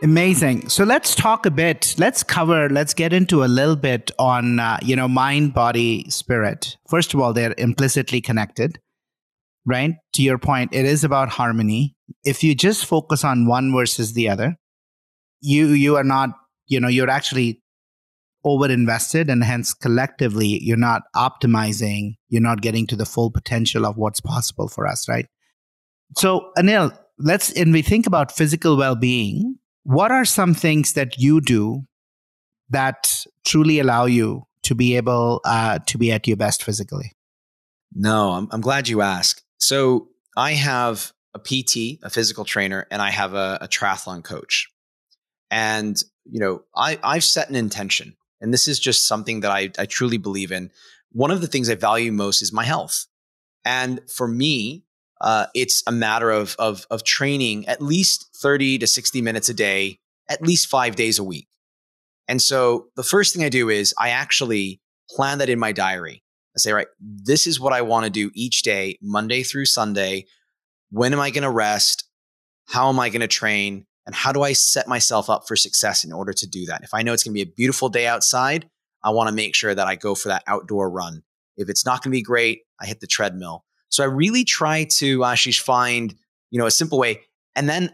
[0.04, 0.68] Amazing.
[0.68, 1.94] So let's talk a bit.
[1.96, 2.68] Let's cover.
[2.68, 6.76] Let's get into a little bit on uh, you know mind, body, spirit.
[6.90, 8.78] First of all, they're implicitly connected,
[9.64, 9.94] right?
[10.12, 11.96] To your point, it is about harmony.
[12.22, 14.56] If you just focus on one versus the other,
[15.40, 16.32] you you are not
[16.66, 17.62] you know you're actually
[18.44, 22.16] over invested, and hence collectively you're not optimizing.
[22.28, 25.28] You're not getting to the full potential of what's possible for us, right?
[26.18, 29.53] So Anil, let's and we think about physical well being
[29.84, 31.84] what are some things that you do
[32.70, 37.12] that truly allow you to be able uh, to be at your best physically?
[37.94, 39.44] No, I'm, I'm glad you asked.
[39.58, 44.68] So I have a PT, a physical trainer, and I have a, a triathlon coach.
[45.50, 49.70] And, you know, I, I've set an intention, and this is just something that I,
[49.78, 50.70] I truly believe in.
[51.12, 53.06] One of the things I value most is my health.
[53.64, 54.83] And for me,
[55.24, 59.54] uh, it's a matter of, of, of training at least 30 to 60 minutes a
[59.54, 61.48] day, at least five days a week.
[62.28, 66.22] And so the first thing I do is I actually plan that in my diary.
[66.54, 70.26] I say, right, this is what I want to do each day, Monday through Sunday.
[70.90, 72.04] When am I going to rest?
[72.66, 73.86] How am I going to train?
[74.04, 76.82] And how do I set myself up for success in order to do that?
[76.84, 78.68] If I know it's going to be a beautiful day outside,
[79.02, 81.22] I want to make sure that I go for that outdoor run.
[81.56, 83.63] If it's not going to be great, I hit the treadmill.
[83.94, 86.12] So I really try to, Ashish, find,
[86.50, 87.20] you know, a simple way.
[87.54, 87.92] And then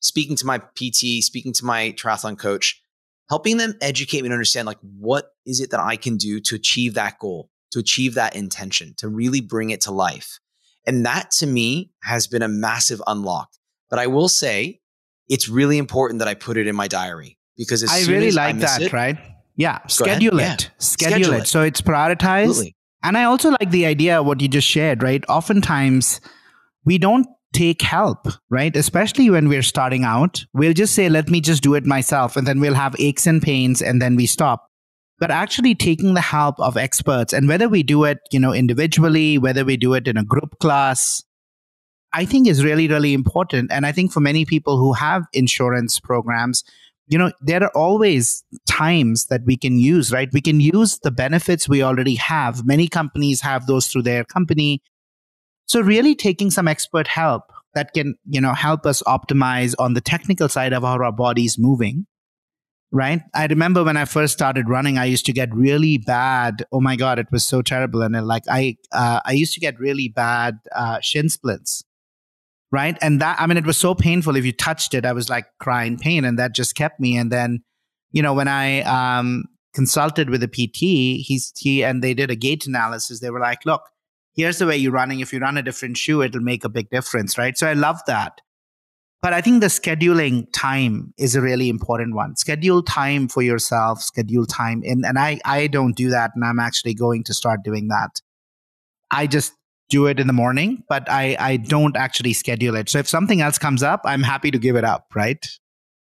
[0.00, 2.82] speaking to my PT, speaking to my triathlon coach,
[3.28, 6.54] helping them educate me and understand like what is it that I can do to
[6.54, 10.38] achieve that goal, to achieve that intention, to really bring it to life.
[10.86, 13.50] And that to me has been a massive unlock.
[13.90, 14.80] But I will say
[15.28, 18.58] it's really important that I put it in my diary because it's I really like
[18.60, 19.18] that, it, right?
[19.56, 20.42] Yeah, schedule it.
[20.42, 20.56] Yeah.
[20.78, 21.42] Schedule, schedule it.
[21.42, 21.46] it.
[21.46, 22.48] So it's prioritized.
[22.48, 22.76] Absolutely.
[23.02, 25.24] And I also like the idea what you just shared, right?
[25.28, 26.20] Oftentimes
[26.84, 28.74] we don't take help, right?
[28.74, 30.44] Especially when we're starting out.
[30.54, 32.36] We'll just say, let me just do it myself.
[32.36, 34.68] And then we'll have aches and pains and then we stop.
[35.18, 39.38] But actually taking the help of experts and whether we do it, you know, individually,
[39.38, 41.22] whether we do it in a group class,
[42.12, 43.70] I think is really, really important.
[43.70, 46.64] And I think for many people who have insurance programs,
[47.12, 50.30] you know, there are always times that we can use, right?
[50.32, 52.64] We can use the benefits we already have.
[52.64, 54.80] Many companies have those through their company.
[55.66, 57.42] So really taking some expert help
[57.74, 61.58] that can, you know, help us optimize on the technical side of how our body's
[61.58, 62.06] moving.
[62.90, 63.20] Right.
[63.34, 66.64] I remember when I first started running, I used to get really bad.
[66.72, 68.00] Oh my God, it was so terrible.
[68.00, 71.84] And like I, uh, I used to get really bad uh, shin splints
[72.72, 72.96] right?
[73.02, 74.34] And that, I mean, it was so painful.
[74.34, 77.16] If you touched it, I was like crying pain, and that just kept me.
[77.16, 77.62] And then,
[78.10, 82.36] you know, when I um, consulted with a PT, he's he and they did a
[82.36, 83.20] gait analysis.
[83.20, 83.82] They were like, "Look,
[84.34, 85.20] here's the way you're running.
[85.20, 88.00] If you run a different shoe, it'll make a big difference, right?" So I love
[88.06, 88.40] that.
[89.20, 92.34] But I think the scheduling time is a really important one.
[92.34, 94.02] Schedule time for yourself.
[94.02, 97.62] Schedule time, and and I I don't do that, and I'm actually going to start
[97.62, 98.20] doing that.
[99.10, 99.52] I just
[99.92, 102.88] do it in the morning, but I, I don't actually schedule it.
[102.88, 105.46] So if something else comes up, I'm happy to give it up, right?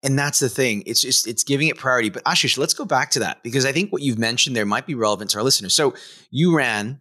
[0.03, 0.83] And that's the thing.
[0.87, 2.11] It's just it's giving it priority.
[2.11, 4.87] But Ashish, let's go back to that because I think what you've mentioned there might
[4.87, 5.75] be relevant to our listeners.
[5.75, 5.95] So
[6.31, 7.01] you ran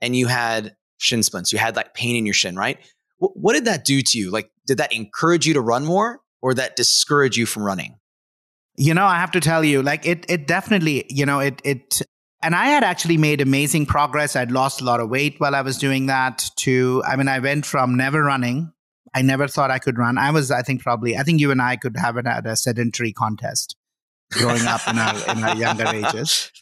[0.00, 1.52] and you had shin splints.
[1.52, 2.78] You had like pain in your shin, right?
[3.18, 4.30] What, what did that do to you?
[4.30, 7.96] Like, did that encourage you to run more, or that discourage you from running?
[8.76, 12.00] You know, I have to tell you, like it it definitely, you know, it it
[12.42, 14.36] and I had actually made amazing progress.
[14.36, 17.38] I'd lost a lot of weight while I was doing that to, I mean, I
[17.40, 18.72] went from never running.
[19.14, 20.18] I never thought I could run.
[20.18, 22.56] I was, I think, probably, I think you and I could have it at a
[22.56, 23.76] sedentary contest
[24.32, 26.52] growing up in our, in our younger ages.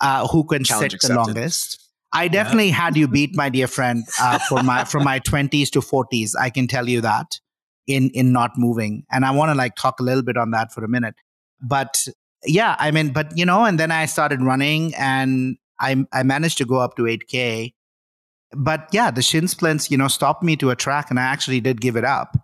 [0.00, 1.16] Uh, who can Challenge sit accepted.
[1.16, 1.90] the longest?
[2.12, 2.74] I definitely yeah.
[2.74, 6.34] had you beat, my dear friend, uh, for my from my twenties to forties.
[6.34, 7.38] I can tell you that
[7.86, 10.72] in in not moving, and I want to like talk a little bit on that
[10.72, 11.14] for a minute.
[11.62, 12.08] But
[12.44, 16.58] yeah, I mean, but you know, and then I started running and I, I managed
[16.58, 17.74] to go up to 8K.
[18.52, 21.60] But yeah, the shin splints, you know, stopped me to a track and I actually
[21.60, 22.36] did give it up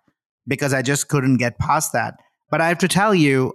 [0.47, 2.15] because I just couldn't get past that.
[2.51, 3.55] But I have to tell you,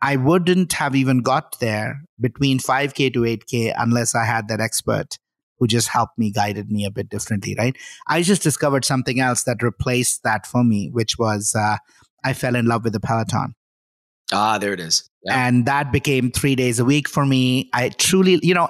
[0.00, 5.18] I wouldn't have even got there between 5K to 8K unless I had that expert
[5.58, 7.76] who just helped me, guided me a bit differently, right?
[8.08, 11.78] I just discovered something else that replaced that for me, which was uh,
[12.24, 13.54] I fell in love with the Peloton.
[14.32, 15.08] Ah, there it is.
[15.26, 15.46] Yeah.
[15.46, 17.68] And that became three days a week for me.
[17.72, 18.68] I truly, you know,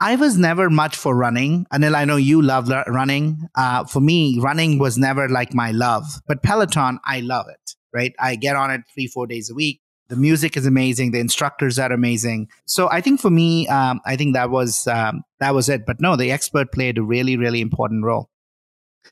[0.00, 1.66] I was never much for running.
[1.72, 3.48] Anil, I know you love running.
[3.54, 6.04] Uh, for me, running was never like my love.
[6.26, 8.14] But Peloton, I love it, right?
[8.20, 9.80] I get on it three, four days a week.
[10.08, 11.10] The music is amazing.
[11.10, 12.48] The instructors are amazing.
[12.66, 15.84] So I think for me, um, I think that was um, that was it.
[15.84, 18.30] But no, the expert played a really, really important role.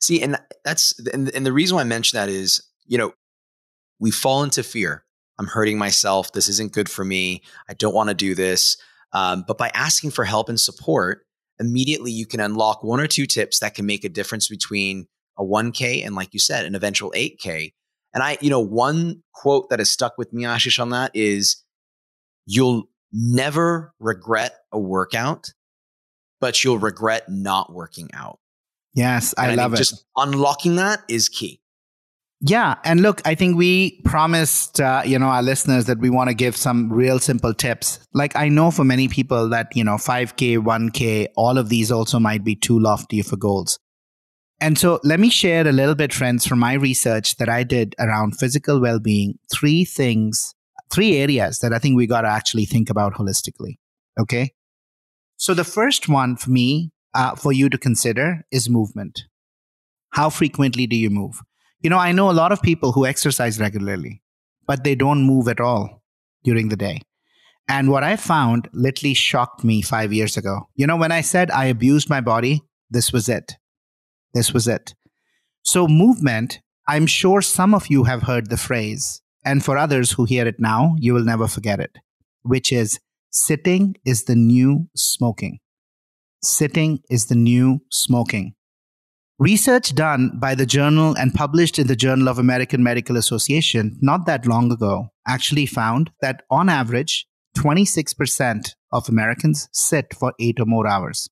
[0.00, 3.12] See, and that's and, and the reason why I mention that is, you know,
[3.98, 5.04] we fall into fear
[5.38, 6.32] I'm hurting myself.
[6.32, 7.42] This isn't good for me.
[7.68, 8.76] I don't want to do this.
[9.12, 11.26] Um, but by asking for help and support,
[11.58, 15.06] immediately you can unlock one or two tips that can make a difference between
[15.38, 17.72] a 1K and, like you said, an eventual 8K.
[18.14, 21.62] And I, you know, one quote that has stuck with me, Ashish, on that is
[22.46, 25.48] you'll never regret a workout,
[26.40, 28.38] but you'll regret not working out.
[28.94, 29.76] Yes, I, I love it.
[29.76, 31.60] Just unlocking that is key.
[32.48, 36.28] Yeah, and look, I think we promised uh, you know our listeners that we want
[36.28, 37.98] to give some real simple tips.
[38.14, 42.20] Like I know for many people that you know 5k, 1k, all of these also
[42.20, 43.80] might be too lofty for goals.
[44.60, 47.94] And so let me share a little bit friends from my research that I did
[47.98, 50.54] around physical well-being, three things,
[50.90, 53.76] three areas that I think we got to actually think about holistically.
[54.18, 54.52] Okay?
[55.36, 59.24] So the first one for me uh, for you to consider is movement.
[60.12, 61.42] How frequently do you move?
[61.80, 64.22] You know, I know a lot of people who exercise regularly,
[64.66, 66.02] but they don't move at all
[66.42, 67.02] during the day.
[67.68, 70.68] And what I found literally shocked me five years ago.
[70.74, 73.56] You know, when I said I abused my body, this was it.
[74.34, 74.94] This was it.
[75.62, 80.24] So, movement, I'm sure some of you have heard the phrase, and for others who
[80.24, 81.98] hear it now, you will never forget it,
[82.42, 85.58] which is sitting is the new smoking.
[86.42, 88.54] Sitting is the new smoking.
[89.38, 94.24] Research done by the journal and published in the Journal of American Medical Association not
[94.24, 97.26] that long ago actually found that on average,
[97.58, 101.28] 26% of Americans sit for eight or more hours.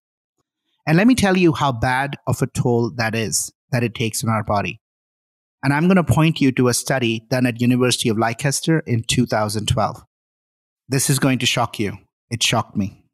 [0.87, 4.23] And let me tell you how bad of a toll that is that it takes
[4.23, 4.83] on our body.
[5.63, 9.05] And I'm going to point you to a study done at University of Leicester in
[9.05, 10.05] 2012.
[10.91, 11.97] This is going to shock you.
[12.29, 13.07] It shocked me.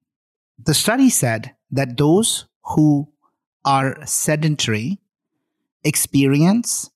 [0.59, 3.13] The study said that those who
[3.65, 4.99] are sedentary
[5.85, 6.91] experience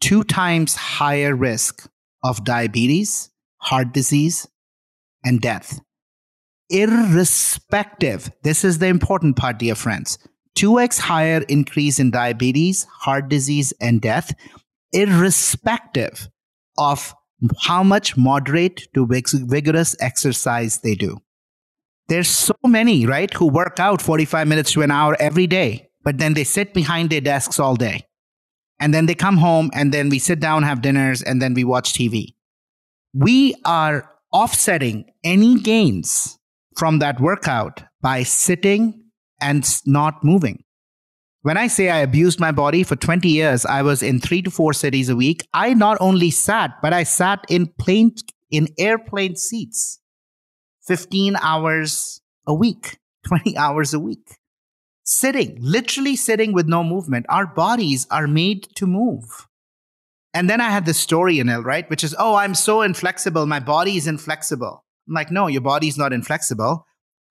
[0.00, 1.88] two times higher risk
[2.22, 4.48] of diabetes, heart disease,
[5.24, 5.80] and death.
[6.70, 10.18] Irrespective, this is the important part, dear friends
[10.56, 14.34] 2x higher increase in diabetes, heart disease, and death,
[14.92, 16.28] irrespective
[16.76, 17.14] of
[17.62, 21.18] how much moderate to vigorous exercise they do.
[22.08, 26.16] There's so many, right, who work out 45 minutes to an hour every day, but
[26.16, 28.06] then they sit behind their desks all day.
[28.80, 31.64] And then they come home and then we sit down, have dinners, and then we
[31.64, 32.28] watch TV.
[33.12, 36.38] We are offsetting any gains
[36.78, 39.04] from that workout by sitting
[39.38, 40.64] and not moving.
[41.42, 44.50] When I say I abused my body for 20 years, I was in three to
[44.50, 45.46] four cities a week.
[45.52, 48.14] I not only sat, but I sat in plane,
[48.50, 50.00] in airplane seats
[50.86, 52.96] 15 hours a week,
[53.26, 54.37] 20 hours a week.
[55.10, 57.24] Sitting, literally sitting with no movement.
[57.30, 59.46] Our bodies are made to move.
[60.34, 61.88] And then I had this story, Anil, right?
[61.88, 63.46] Which is, oh, I'm so inflexible.
[63.46, 64.84] My body is inflexible.
[65.08, 66.84] I'm like, no, your body's not inflexible.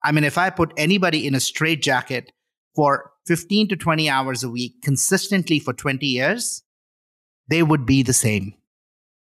[0.03, 2.31] I mean, if I put anybody in a straitjacket
[2.75, 6.63] for 15 to 20 hours a week consistently for 20 years,
[7.47, 8.55] they would be the same.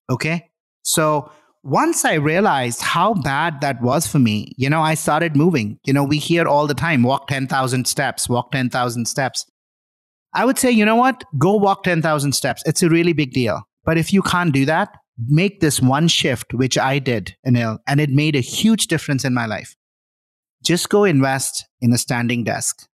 [0.07, 0.51] Okay.
[0.83, 1.31] So
[1.65, 5.79] once I realized how bad that was for me, you know, I started moving.
[5.83, 9.49] You know, we hear all the time walk 10,000 steps, walk 10,000 steps.
[10.35, 11.23] I would say, you know what?
[11.39, 12.61] Go walk 10,000 steps.
[12.67, 13.63] It's a really big deal.
[13.83, 14.95] But if you can't do that,
[15.27, 19.33] make this one shift, which I did, Anil, and it made a huge difference in
[19.33, 19.75] my life.
[20.63, 22.87] Just go invest in a standing desk.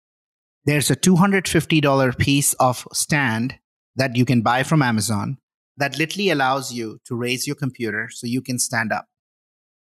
[0.67, 3.55] There's a $250 piece of stand
[3.97, 5.39] that you can buy from Amazon
[5.79, 9.07] that literally allows you to raise your computer so you can stand up.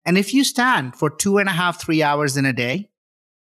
[0.06, 2.89] And if you stand for two and a half, three hours in a day,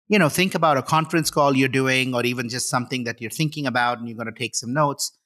[0.10, 3.32] you know, think about a conference call you're doing or even just something that you're
[3.32, 5.18] thinking about and you're going to take some notes.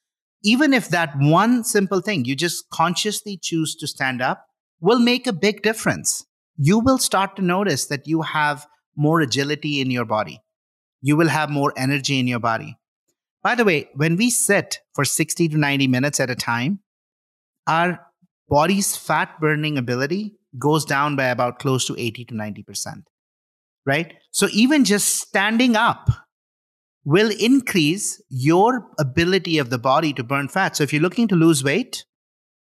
[0.43, 4.45] Even if that one simple thing, you just consciously choose to stand up,
[4.80, 6.26] will make a big difference.
[6.57, 10.41] You will start to notice that you have more agility in your body.
[11.01, 12.78] You will have more energy in your body.
[13.41, 16.80] By the way, when we sit for 60 to 90 minutes at a time,
[17.68, 17.99] our
[18.49, 23.03] body's fat burning ability goes down by about close to 80 to 90%.
[23.86, 24.16] Right?
[24.32, 26.09] So even just standing up
[27.03, 30.76] will increase your ability of the body to burn fat.
[30.76, 32.03] So if you're looking to lose weight,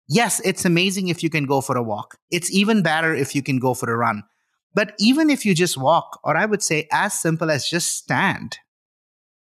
[0.08, 2.16] yes, it's amazing if you can go for a walk.
[2.30, 4.22] It's even better if you can go for a run.
[4.72, 8.56] But even if you just walk, or I would say as simple as just stand,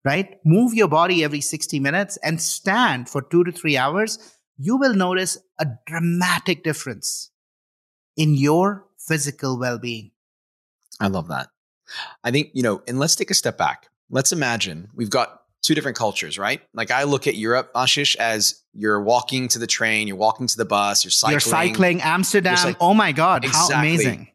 [0.05, 0.37] right?
[0.45, 4.93] Move your body every 60 minutes and stand for two to three hours you will
[4.93, 7.31] notice a dramatic difference
[8.15, 10.11] in your physical well being.
[10.99, 11.49] I love that.
[12.23, 13.89] I think, you know, and let's take a step back.
[14.09, 16.61] Let's imagine we've got two different cultures, right?
[16.73, 20.57] Like I look at Europe, Ashish, as you're walking to the train, you're walking to
[20.57, 21.33] the bus, you're cycling.
[21.33, 22.57] You're cycling Amsterdam.
[22.63, 23.73] You're oh my God, exactly.
[23.73, 24.27] how amazing.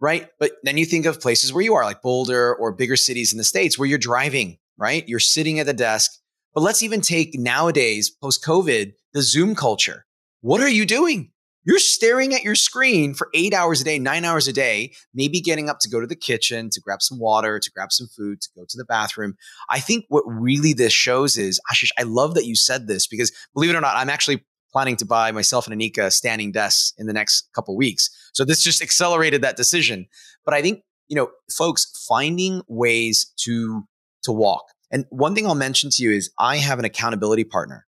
[0.00, 0.28] Right.
[0.38, 3.38] But then you think of places where you are, like Boulder or bigger cities in
[3.38, 5.06] the States where you're driving, right?
[5.08, 6.12] You're sitting at the desk.
[6.54, 10.06] But let's even take nowadays, post COVID, the Zoom culture.
[10.40, 11.32] What are you doing?
[11.64, 15.40] You're staring at your screen for eight hours a day, nine hours a day, maybe
[15.40, 18.40] getting up to go to the kitchen, to grab some water, to grab some food,
[18.40, 19.34] to go to the bathroom.
[19.68, 23.32] I think what really this shows is, Ashish, I love that you said this because
[23.52, 27.06] believe it or not, I'm actually planning to buy myself and Anika standing desks in
[27.06, 28.08] the next couple weeks.
[28.32, 30.06] So this just accelerated that decision.
[30.44, 33.86] But I think, you know, folks, finding ways to
[34.22, 34.64] to walk.
[34.90, 37.86] And one thing I'll mention to you is I have an accountability partner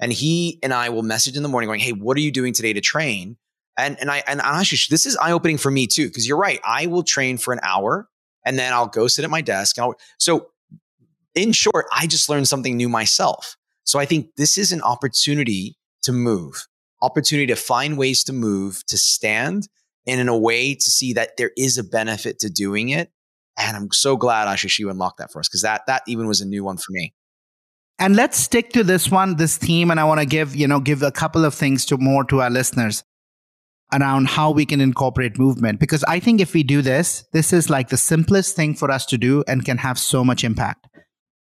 [0.00, 2.52] and he and I will message in the morning going, Hey, what are you doing
[2.52, 3.36] today to train?
[3.78, 6.10] And, and I, and Ashish, this is eye opening for me too.
[6.10, 6.60] Cause you're right.
[6.64, 8.08] I will train for an hour
[8.44, 9.76] and then I'll go sit at my desk.
[10.18, 10.48] So
[11.34, 13.56] in short, I just learned something new myself.
[13.84, 16.66] So I think this is an opportunity to move,
[17.00, 19.68] opportunity to find ways to move, to stand
[20.06, 23.10] and in a way to see that there is a benefit to doing it.
[23.58, 26.40] And I'm so glad Ashish, you unlocked that for us because that, that even was
[26.40, 27.14] a new one for me.
[27.98, 30.80] And let's stick to this one, this theme, and I want to give, you know,
[30.80, 33.04] give a couple of things to more to our listeners
[33.92, 35.78] around how we can incorporate movement.
[35.78, 39.04] Because I think if we do this, this is like the simplest thing for us
[39.06, 40.88] to do and can have so much impact.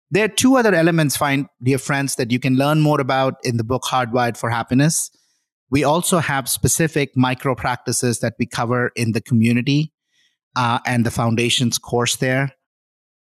[0.09, 3.57] There are two other elements, fine, dear friends, that you can learn more about in
[3.57, 5.09] the book Hardwired for Happiness.
[5.69, 9.93] We also have specific micro practices that we cover in the community
[10.55, 12.51] uh, and the foundations course there.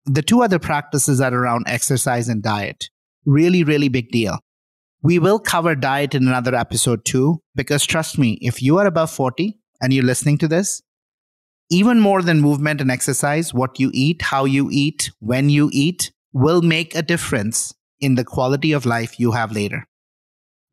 [0.05, 2.89] The two other practices are around exercise and diet
[3.25, 4.39] really, really big deal.
[5.01, 9.11] We will cover diet in another episode too, because trust me, if you are above
[9.11, 10.81] 40 and you're listening to this,
[11.69, 16.11] even more than movement and exercise, what you eat, how you eat, when you eat
[16.33, 19.87] will make a difference in the quality of life you have later.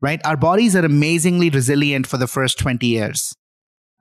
[0.01, 0.21] Right?
[0.25, 3.35] Our bodies are amazingly resilient for the first 20 years.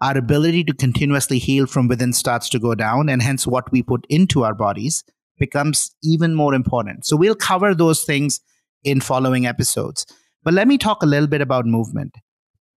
[0.01, 3.83] Our ability to continuously heal from within starts to go down, and hence what we
[3.83, 5.05] put into our bodies
[5.39, 7.07] becomes even more important.
[7.07, 8.41] So we'll cover those things
[8.85, 10.07] in following episodes.
[10.43, 12.15] But let me talk a little bit about movement.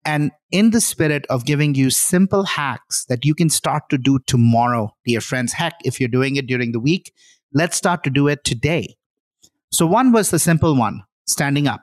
[0.05, 4.19] And in the spirit of giving you simple hacks that you can start to do
[4.27, 7.13] tomorrow, dear friends, heck, if you're doing it during the week,
[7.53, 8.97] let's start to do it today.
[9.71, 11.83] So, one was the simple one standing up,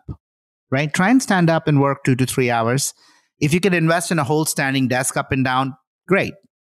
[0.72, 0.92] right?
[0.92, 2.94] Try and stand up and work two to three hours.
[3.40, 5.76] If you can invest in a whole standing desk up and down,
[6.08, 6.34] great.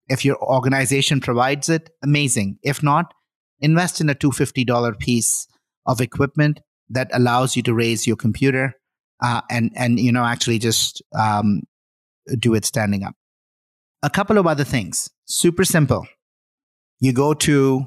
[0.08, 2.58] If your organization provides it, amazing.
[2.62, 3.12] If not,
[3.60, 5.48] invest in a $250 piece
[5.86, 8.74] of equipment that allows you to raise your computer
[9.22, 11.62] uh, and and you know actually just um,
[12.38, 13.14] do it standing up.
[14.02, 16.06] A couple of other things, super simple.
[17.00, 17.86] You go to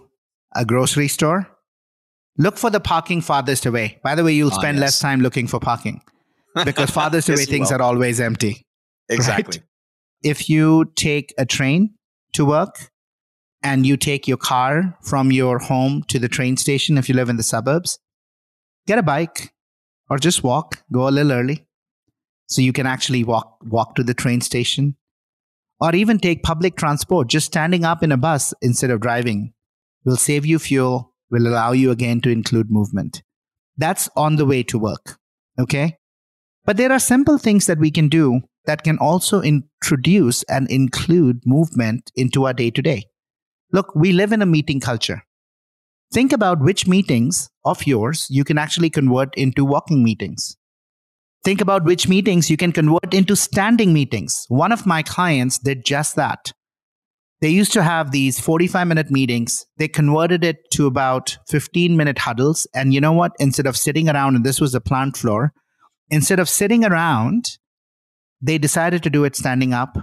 [0.56, 1.48] a grocery store,
[2.38, 4.00] look for the parking farthest away.
[4.04, 4.82] By the way, you'll oh, spend yes.
[4.82, 6.02] less time looking for parking
[6.66, 8.66] because farthest away things are always empty.
[9.10, 9.60] Exactly.
[9.60, 9.66] Right?
[10.22, 11.96] If you take a train
[12.34, 12.90] to work
[13.64, 17.30] and you take your car from your home to the train station if you live
[17.30, 18.00] in the suburbs,
[18.88, 19.54] get a bike
[20.10, 21.66] or just walk, go a little early
[22.48, 24.96] so you can actually walk walk to the train station
[25.80, 27.30] or even take public transport.
[27.30, 29.54] Just standing up in a bus instead of driving
[30.04, 33.22] will save you fuel, will allow you again to include movement.
[33.78, 35.18] That's on the way to work.
[35.58, 35.99] Okay?
[36.70, 41.42] But there are simple things that we can do that can also introduce and include
[41.44, 43.06] movement into our day to day.
[43.72, 45.24] Look, we live in a meeting culture
[46.14, 50.56] think about which meetings of yours you can actually convert into walking meetings.
[51.44, 54.46] Think about which meetings you can convert into standing meetings.
[54.48, 56.52] One of my clients did just that.
[57.42, 59.66] They used to have these 45 minute meetings.
[59.78, 62.68] They converted it to about 15 minute huddles.
[62.76, 63.32] And you know what?
[63.40, 65.52] Instead of sitting around, and this was a plant floor,
[66.10, 67.58] instead of sitting around,
[68.42, 69.98] they decided to do it standing up,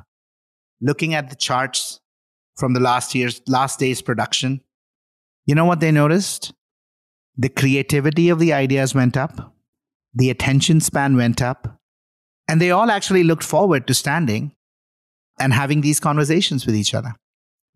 [0.80, 2.00] looking at the charts
[2.56, 4.60] from the last year's, last day's production,
[5.46, 6.52] you know what they noticed?
[7.36, 9.54] The creativity of the ideas went up,
[10.14, 11.78] the attention span went up,
[12.48, 14.52] and they all actually looked forward to standing
[15.38, 17.14] and having these conversations with each other.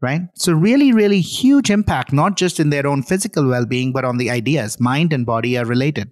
[0.03, 0.23] Right?
[0.35, 4.17] So, really, really huge impact, not just in their own physical well being, but on
[4.17, 4.81] the ideas.
[4.81, 6.11] Mind and body are related.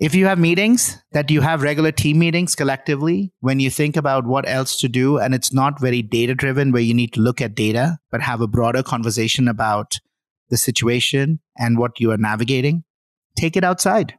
[0.00, 4.26] If you have meetings that you have regular team meetings collectively, when you think about
[4.26, 7.40] what else to do, and it's not very data driven, where you need to look
[7.40, 9.98] at data, but have a broader conversation about
[10.50, 12.82] the situation and what you are navigating,
[13.36, 14.14] take it outside.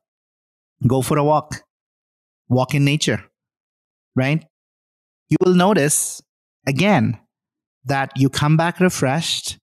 [0.87, 1.61] Go for a walk.
[2.47, 3.23] Walk in nature,
[4.15, 4.45] right?
[5.29, 6.21] You will notice
[6.65, 7.19] again
[7.83, 9.57] that you come back refreshed.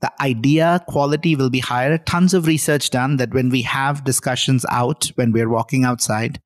[0.00, 1.98] The idea quality will be higher.
[1.98, 6.40] Tons of research done that when we have discussions out, when we're walking outside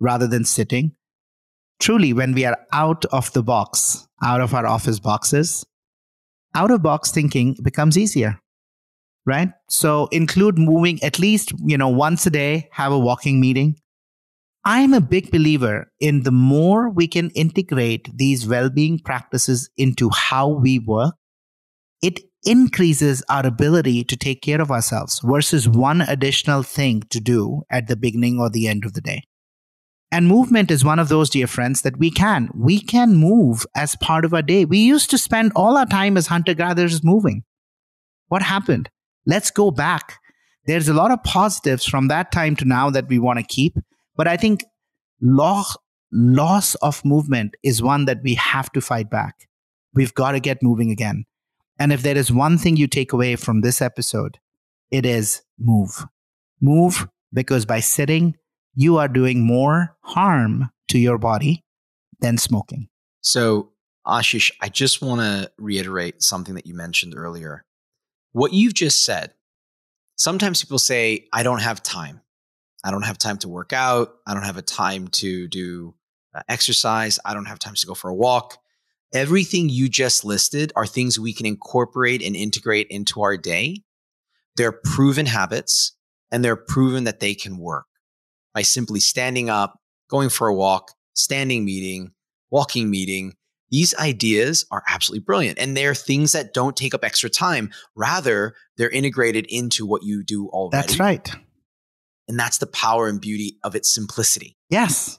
[0.00, 0.92] rather than sitting,
[1.78, 5.64] truly, when we are out of the box, out of our office boxes,
[6.54, 8.40] out of box thinking becomes easier
[9.26, 9.50] right?
[9.68, 13.76] So include moving at least, you know, once a day, have a walking meeting.
[14.64, 20.48] I'm a big believer in the more we can integrate these well-being practices into how
[20.48, 21.14] we work,
[22.02, 27.62] it increases our ability to take care of ourselves versus one additional thing to do
[27.70, 29.22] at the beginning or the end of the day.
[30.12, 32.48] And movement is one of those, dear friends, that we can.
[32.54, 34.64] We can move as part of our day.
[34.64, 37.42] We used to spend all our time as hunter gatherers moving.
[38.28, 38.88] What happened?
[39.26, 40.18] let's go back.
[40.66, 43.76] There's a lot of positives from that time to now that we want to keep.
[44.16, 44.64] But I think
[45.20, 45.76] loss,
[46.12, 49.34] loss of movement is one that we have to fight back.
[49.94, 51.24] We've got to get moving again.
[51.78, 54.38] And if there is one thing you take away from this episode,
[54.90, 56.06] it is move.
[56.60, 58.36] Move because by sitting,
[58.74, 61.64] you are doing more harm to your body
[62.20, 62.88] than smoking.
[63.20, 63.72] So,
[64.06, 67.66] Ashish, I just want to reiterate something that you mentioned earlier
[68.36, 69.32] what you've just said,
[70.16, 72.20] sometimes people say, I don't have time.
[72.84, 74.14] I don't have time to work out.
[74.26, 75.94] I don't have a time to do
[76.34, 77.18] uh, exercise.
[77.24, 78.58] I don't have time to go for a walk.
[79.12, 83.82] Everything you just listed are things we can incorporate and integrate into our day.
[84.56, 85.96] They're proven habits
[86.30, 87.86] and they're proven that they can work
[88.54, 89.78] by simply standing up,
[90.08, 92.12] going for a walk, standing meeting,
[92.50, 93.34] walking meeting,
[93.70, 95.58] these ideas are absolutely brilliant.
[95.58, 97.70] And they're things that don't take up extra time.
[97.94, 100.76] Rather, they're integrated into what you do already.
[100.76, 101.28] That's right.
[102.28, 104.56] And that's the power and beauty of its simplicity.
[104.70, 105.18] Yes,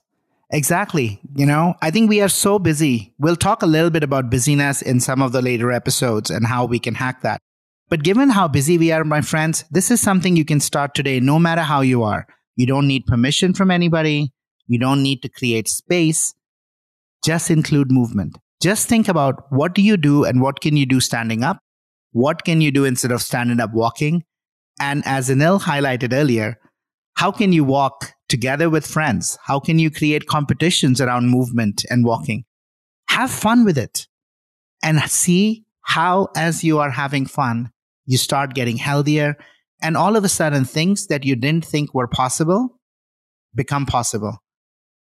[0.51, 1.19] exactly.
[1.35, 3.13] You know, I think we are so busy.
[3.17, 6.65] We'll talk a little bit about busyness in some of the later episodes and how
[6.65, 7.39] we can hack that.
[7.89, 11.19] But given how busy we are, my friends, this is something you can start today,
[11.19, 12.27] no matter how you are.
[12.55, 14.33] You don't need permission from anybody.
[14.67, 16.33] You don't need to create space.
[17.23, 18.37] Just include movement.
[18.61, 21.59] Just think about what do you do and what can you do standing up?
[22.11, 24.23] What can you do instead of standing up walking?
[24.79, 26.59] And as Anil highlighted earlier,
[27.15, 29.37] how can you walk together with friends?
[29.43, 32.45] How can you create competitions around movement and walking?
[33.09, 34.07] Have fun with it
[34.83, 37.71] and see how, as you are having fun,
[38.05, 39.37] you start getting healthier.
[39.81, 42.79] And all of a sudden, things that you didn't think were possible
[43.55, 44.37] become possible.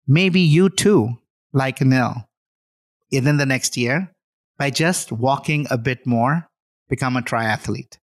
[0.08, 1.18] Maybe you too,
[1.54, 2.26] like Anil,
[3.12, 4.14] within the next year,
[4.58, 6.48] by just walking a bit more,
[6.90, 7.98] become a triathlete.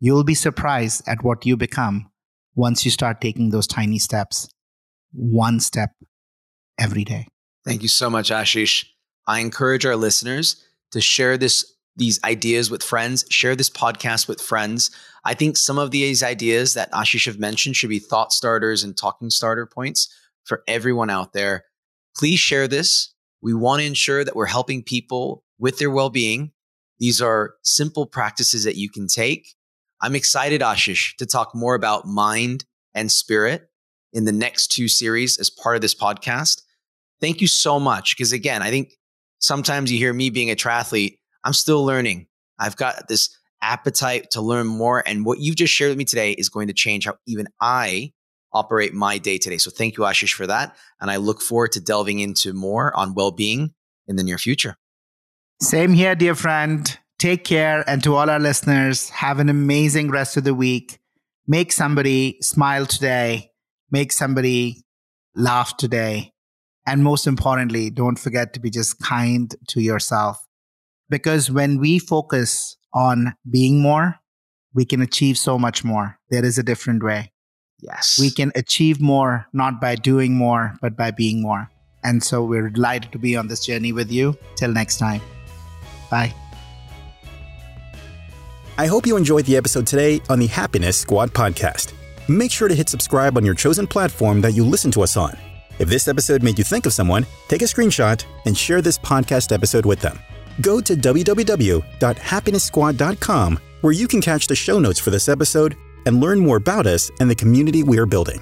[0.00, 2.10] You'll be surprised at what you become
[2.54, 4.48] once you start taking those tiny steps,
[5.14, 5.90] one step
[6.78, 7.28] every day.
[7.64, 8.86] Thank you so much, Ashish.
[9.26, 14.40] I encourage our listeners to share this these ideas with friends, share this podcast with
[14.40, 14.90] friends.
[15.24, 18.96] I think some of these ideas that Ashish have mentioned should be thought starters and
[18.96, 20.12] talking starter points
[20.42, 21.64] for everyone out there.
[22.16, 23.14] Please share this.
[23.42, 26.50] We want to ensure that we're helping people with their well-being.
[26.98, 29.54] These are simple practices that you can take.
[30.00, 33.68] I'm excited, Ashish, to talk more about mind and spirit
[34.14, 36.62] in the next two series as part of this podcast.
[37.20, 38.16] Thank you so much.
[38.16, 38.94] Because again, I think
[39.40, 42.26] sometimes you hear me being a triathlete I'm still learning.
[42.58, 45.02] I've got this appetite to learn more.
[45.06, 48.12] And what you've just shared with me today is going to change how even I
[48.52, 49.58] operate my day today.
[49.58, 50.74] So thank you, Ashish, for that.
[51.00, 53.74] And I look forward to delving into more on well being
[54.06, 54.76] in the near future.
[55.60, 56.98] Same here, dear friend.
[57.18, 57.88] Take care.
[57.88, 60.98] And to all our listeners, have an amazing rest of the week.
[61.46, 63.50] Make somebody smile today.
[63.94, 64.82] Make somebody
[65.36, 66.32] laugh today.
[66.84, 70.36] And most importantly, don't forget to be just kind to yourself.
[71.08, 74.16] Because when we focus on being more,
[74.74, 76.18] we can achieve so much more.
[76.28, 77.32] There is a different way.
[77.80, 78.18] Yes.
[78.20, 81.70] We can achieve more, not by doing more, but by being more.
[82.02, 84.36] And so we're delighted to be on this journey with you.
[84.56, 85.20] Till next time.
[86.10, 86.34] Bye.
[88.76, 91.92] I hope you enjoyed the episode today on the Happiness Squad podcast.
[92.28, 95.36] Make sure to hit subscribe on your chosen platform that you listen to us on.
[95.78, 99.52] If this episode made you think of someone, take a screenshot and share this podcast
[99.52, 100.18] episode with them
[100.60, 106.38] go to www.happiness.squad.com where you can catch the show notes for this episode and learn
[106.38, 108.40] more about us and the community we are building.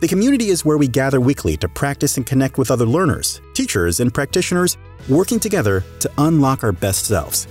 [0.00, 3.98] The community is where we gather weekly to practice and connect with other learners, teachers,
[3.98, 4.76] and practitioners
[5.08, 7.48] working together to unlock our best selves.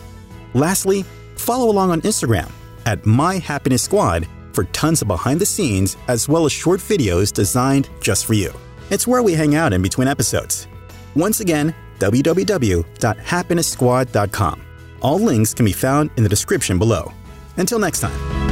[0.53, 1.03] Lastly,
[1.35, 2.49] follow along on Instagram
[2.85, 4.25] at My Happiness Squad
[4.57, 8.51] for tons of behind the scenes as well as short videos designed just for you.
[8.89, 10.67] It's where we hang out in between episodes.
[11.15, 14.61] Once again, www.happiness.squad.com.
[14.99, 17.13] All links can be found in the description below.
[17.57, 18.46] Until next time.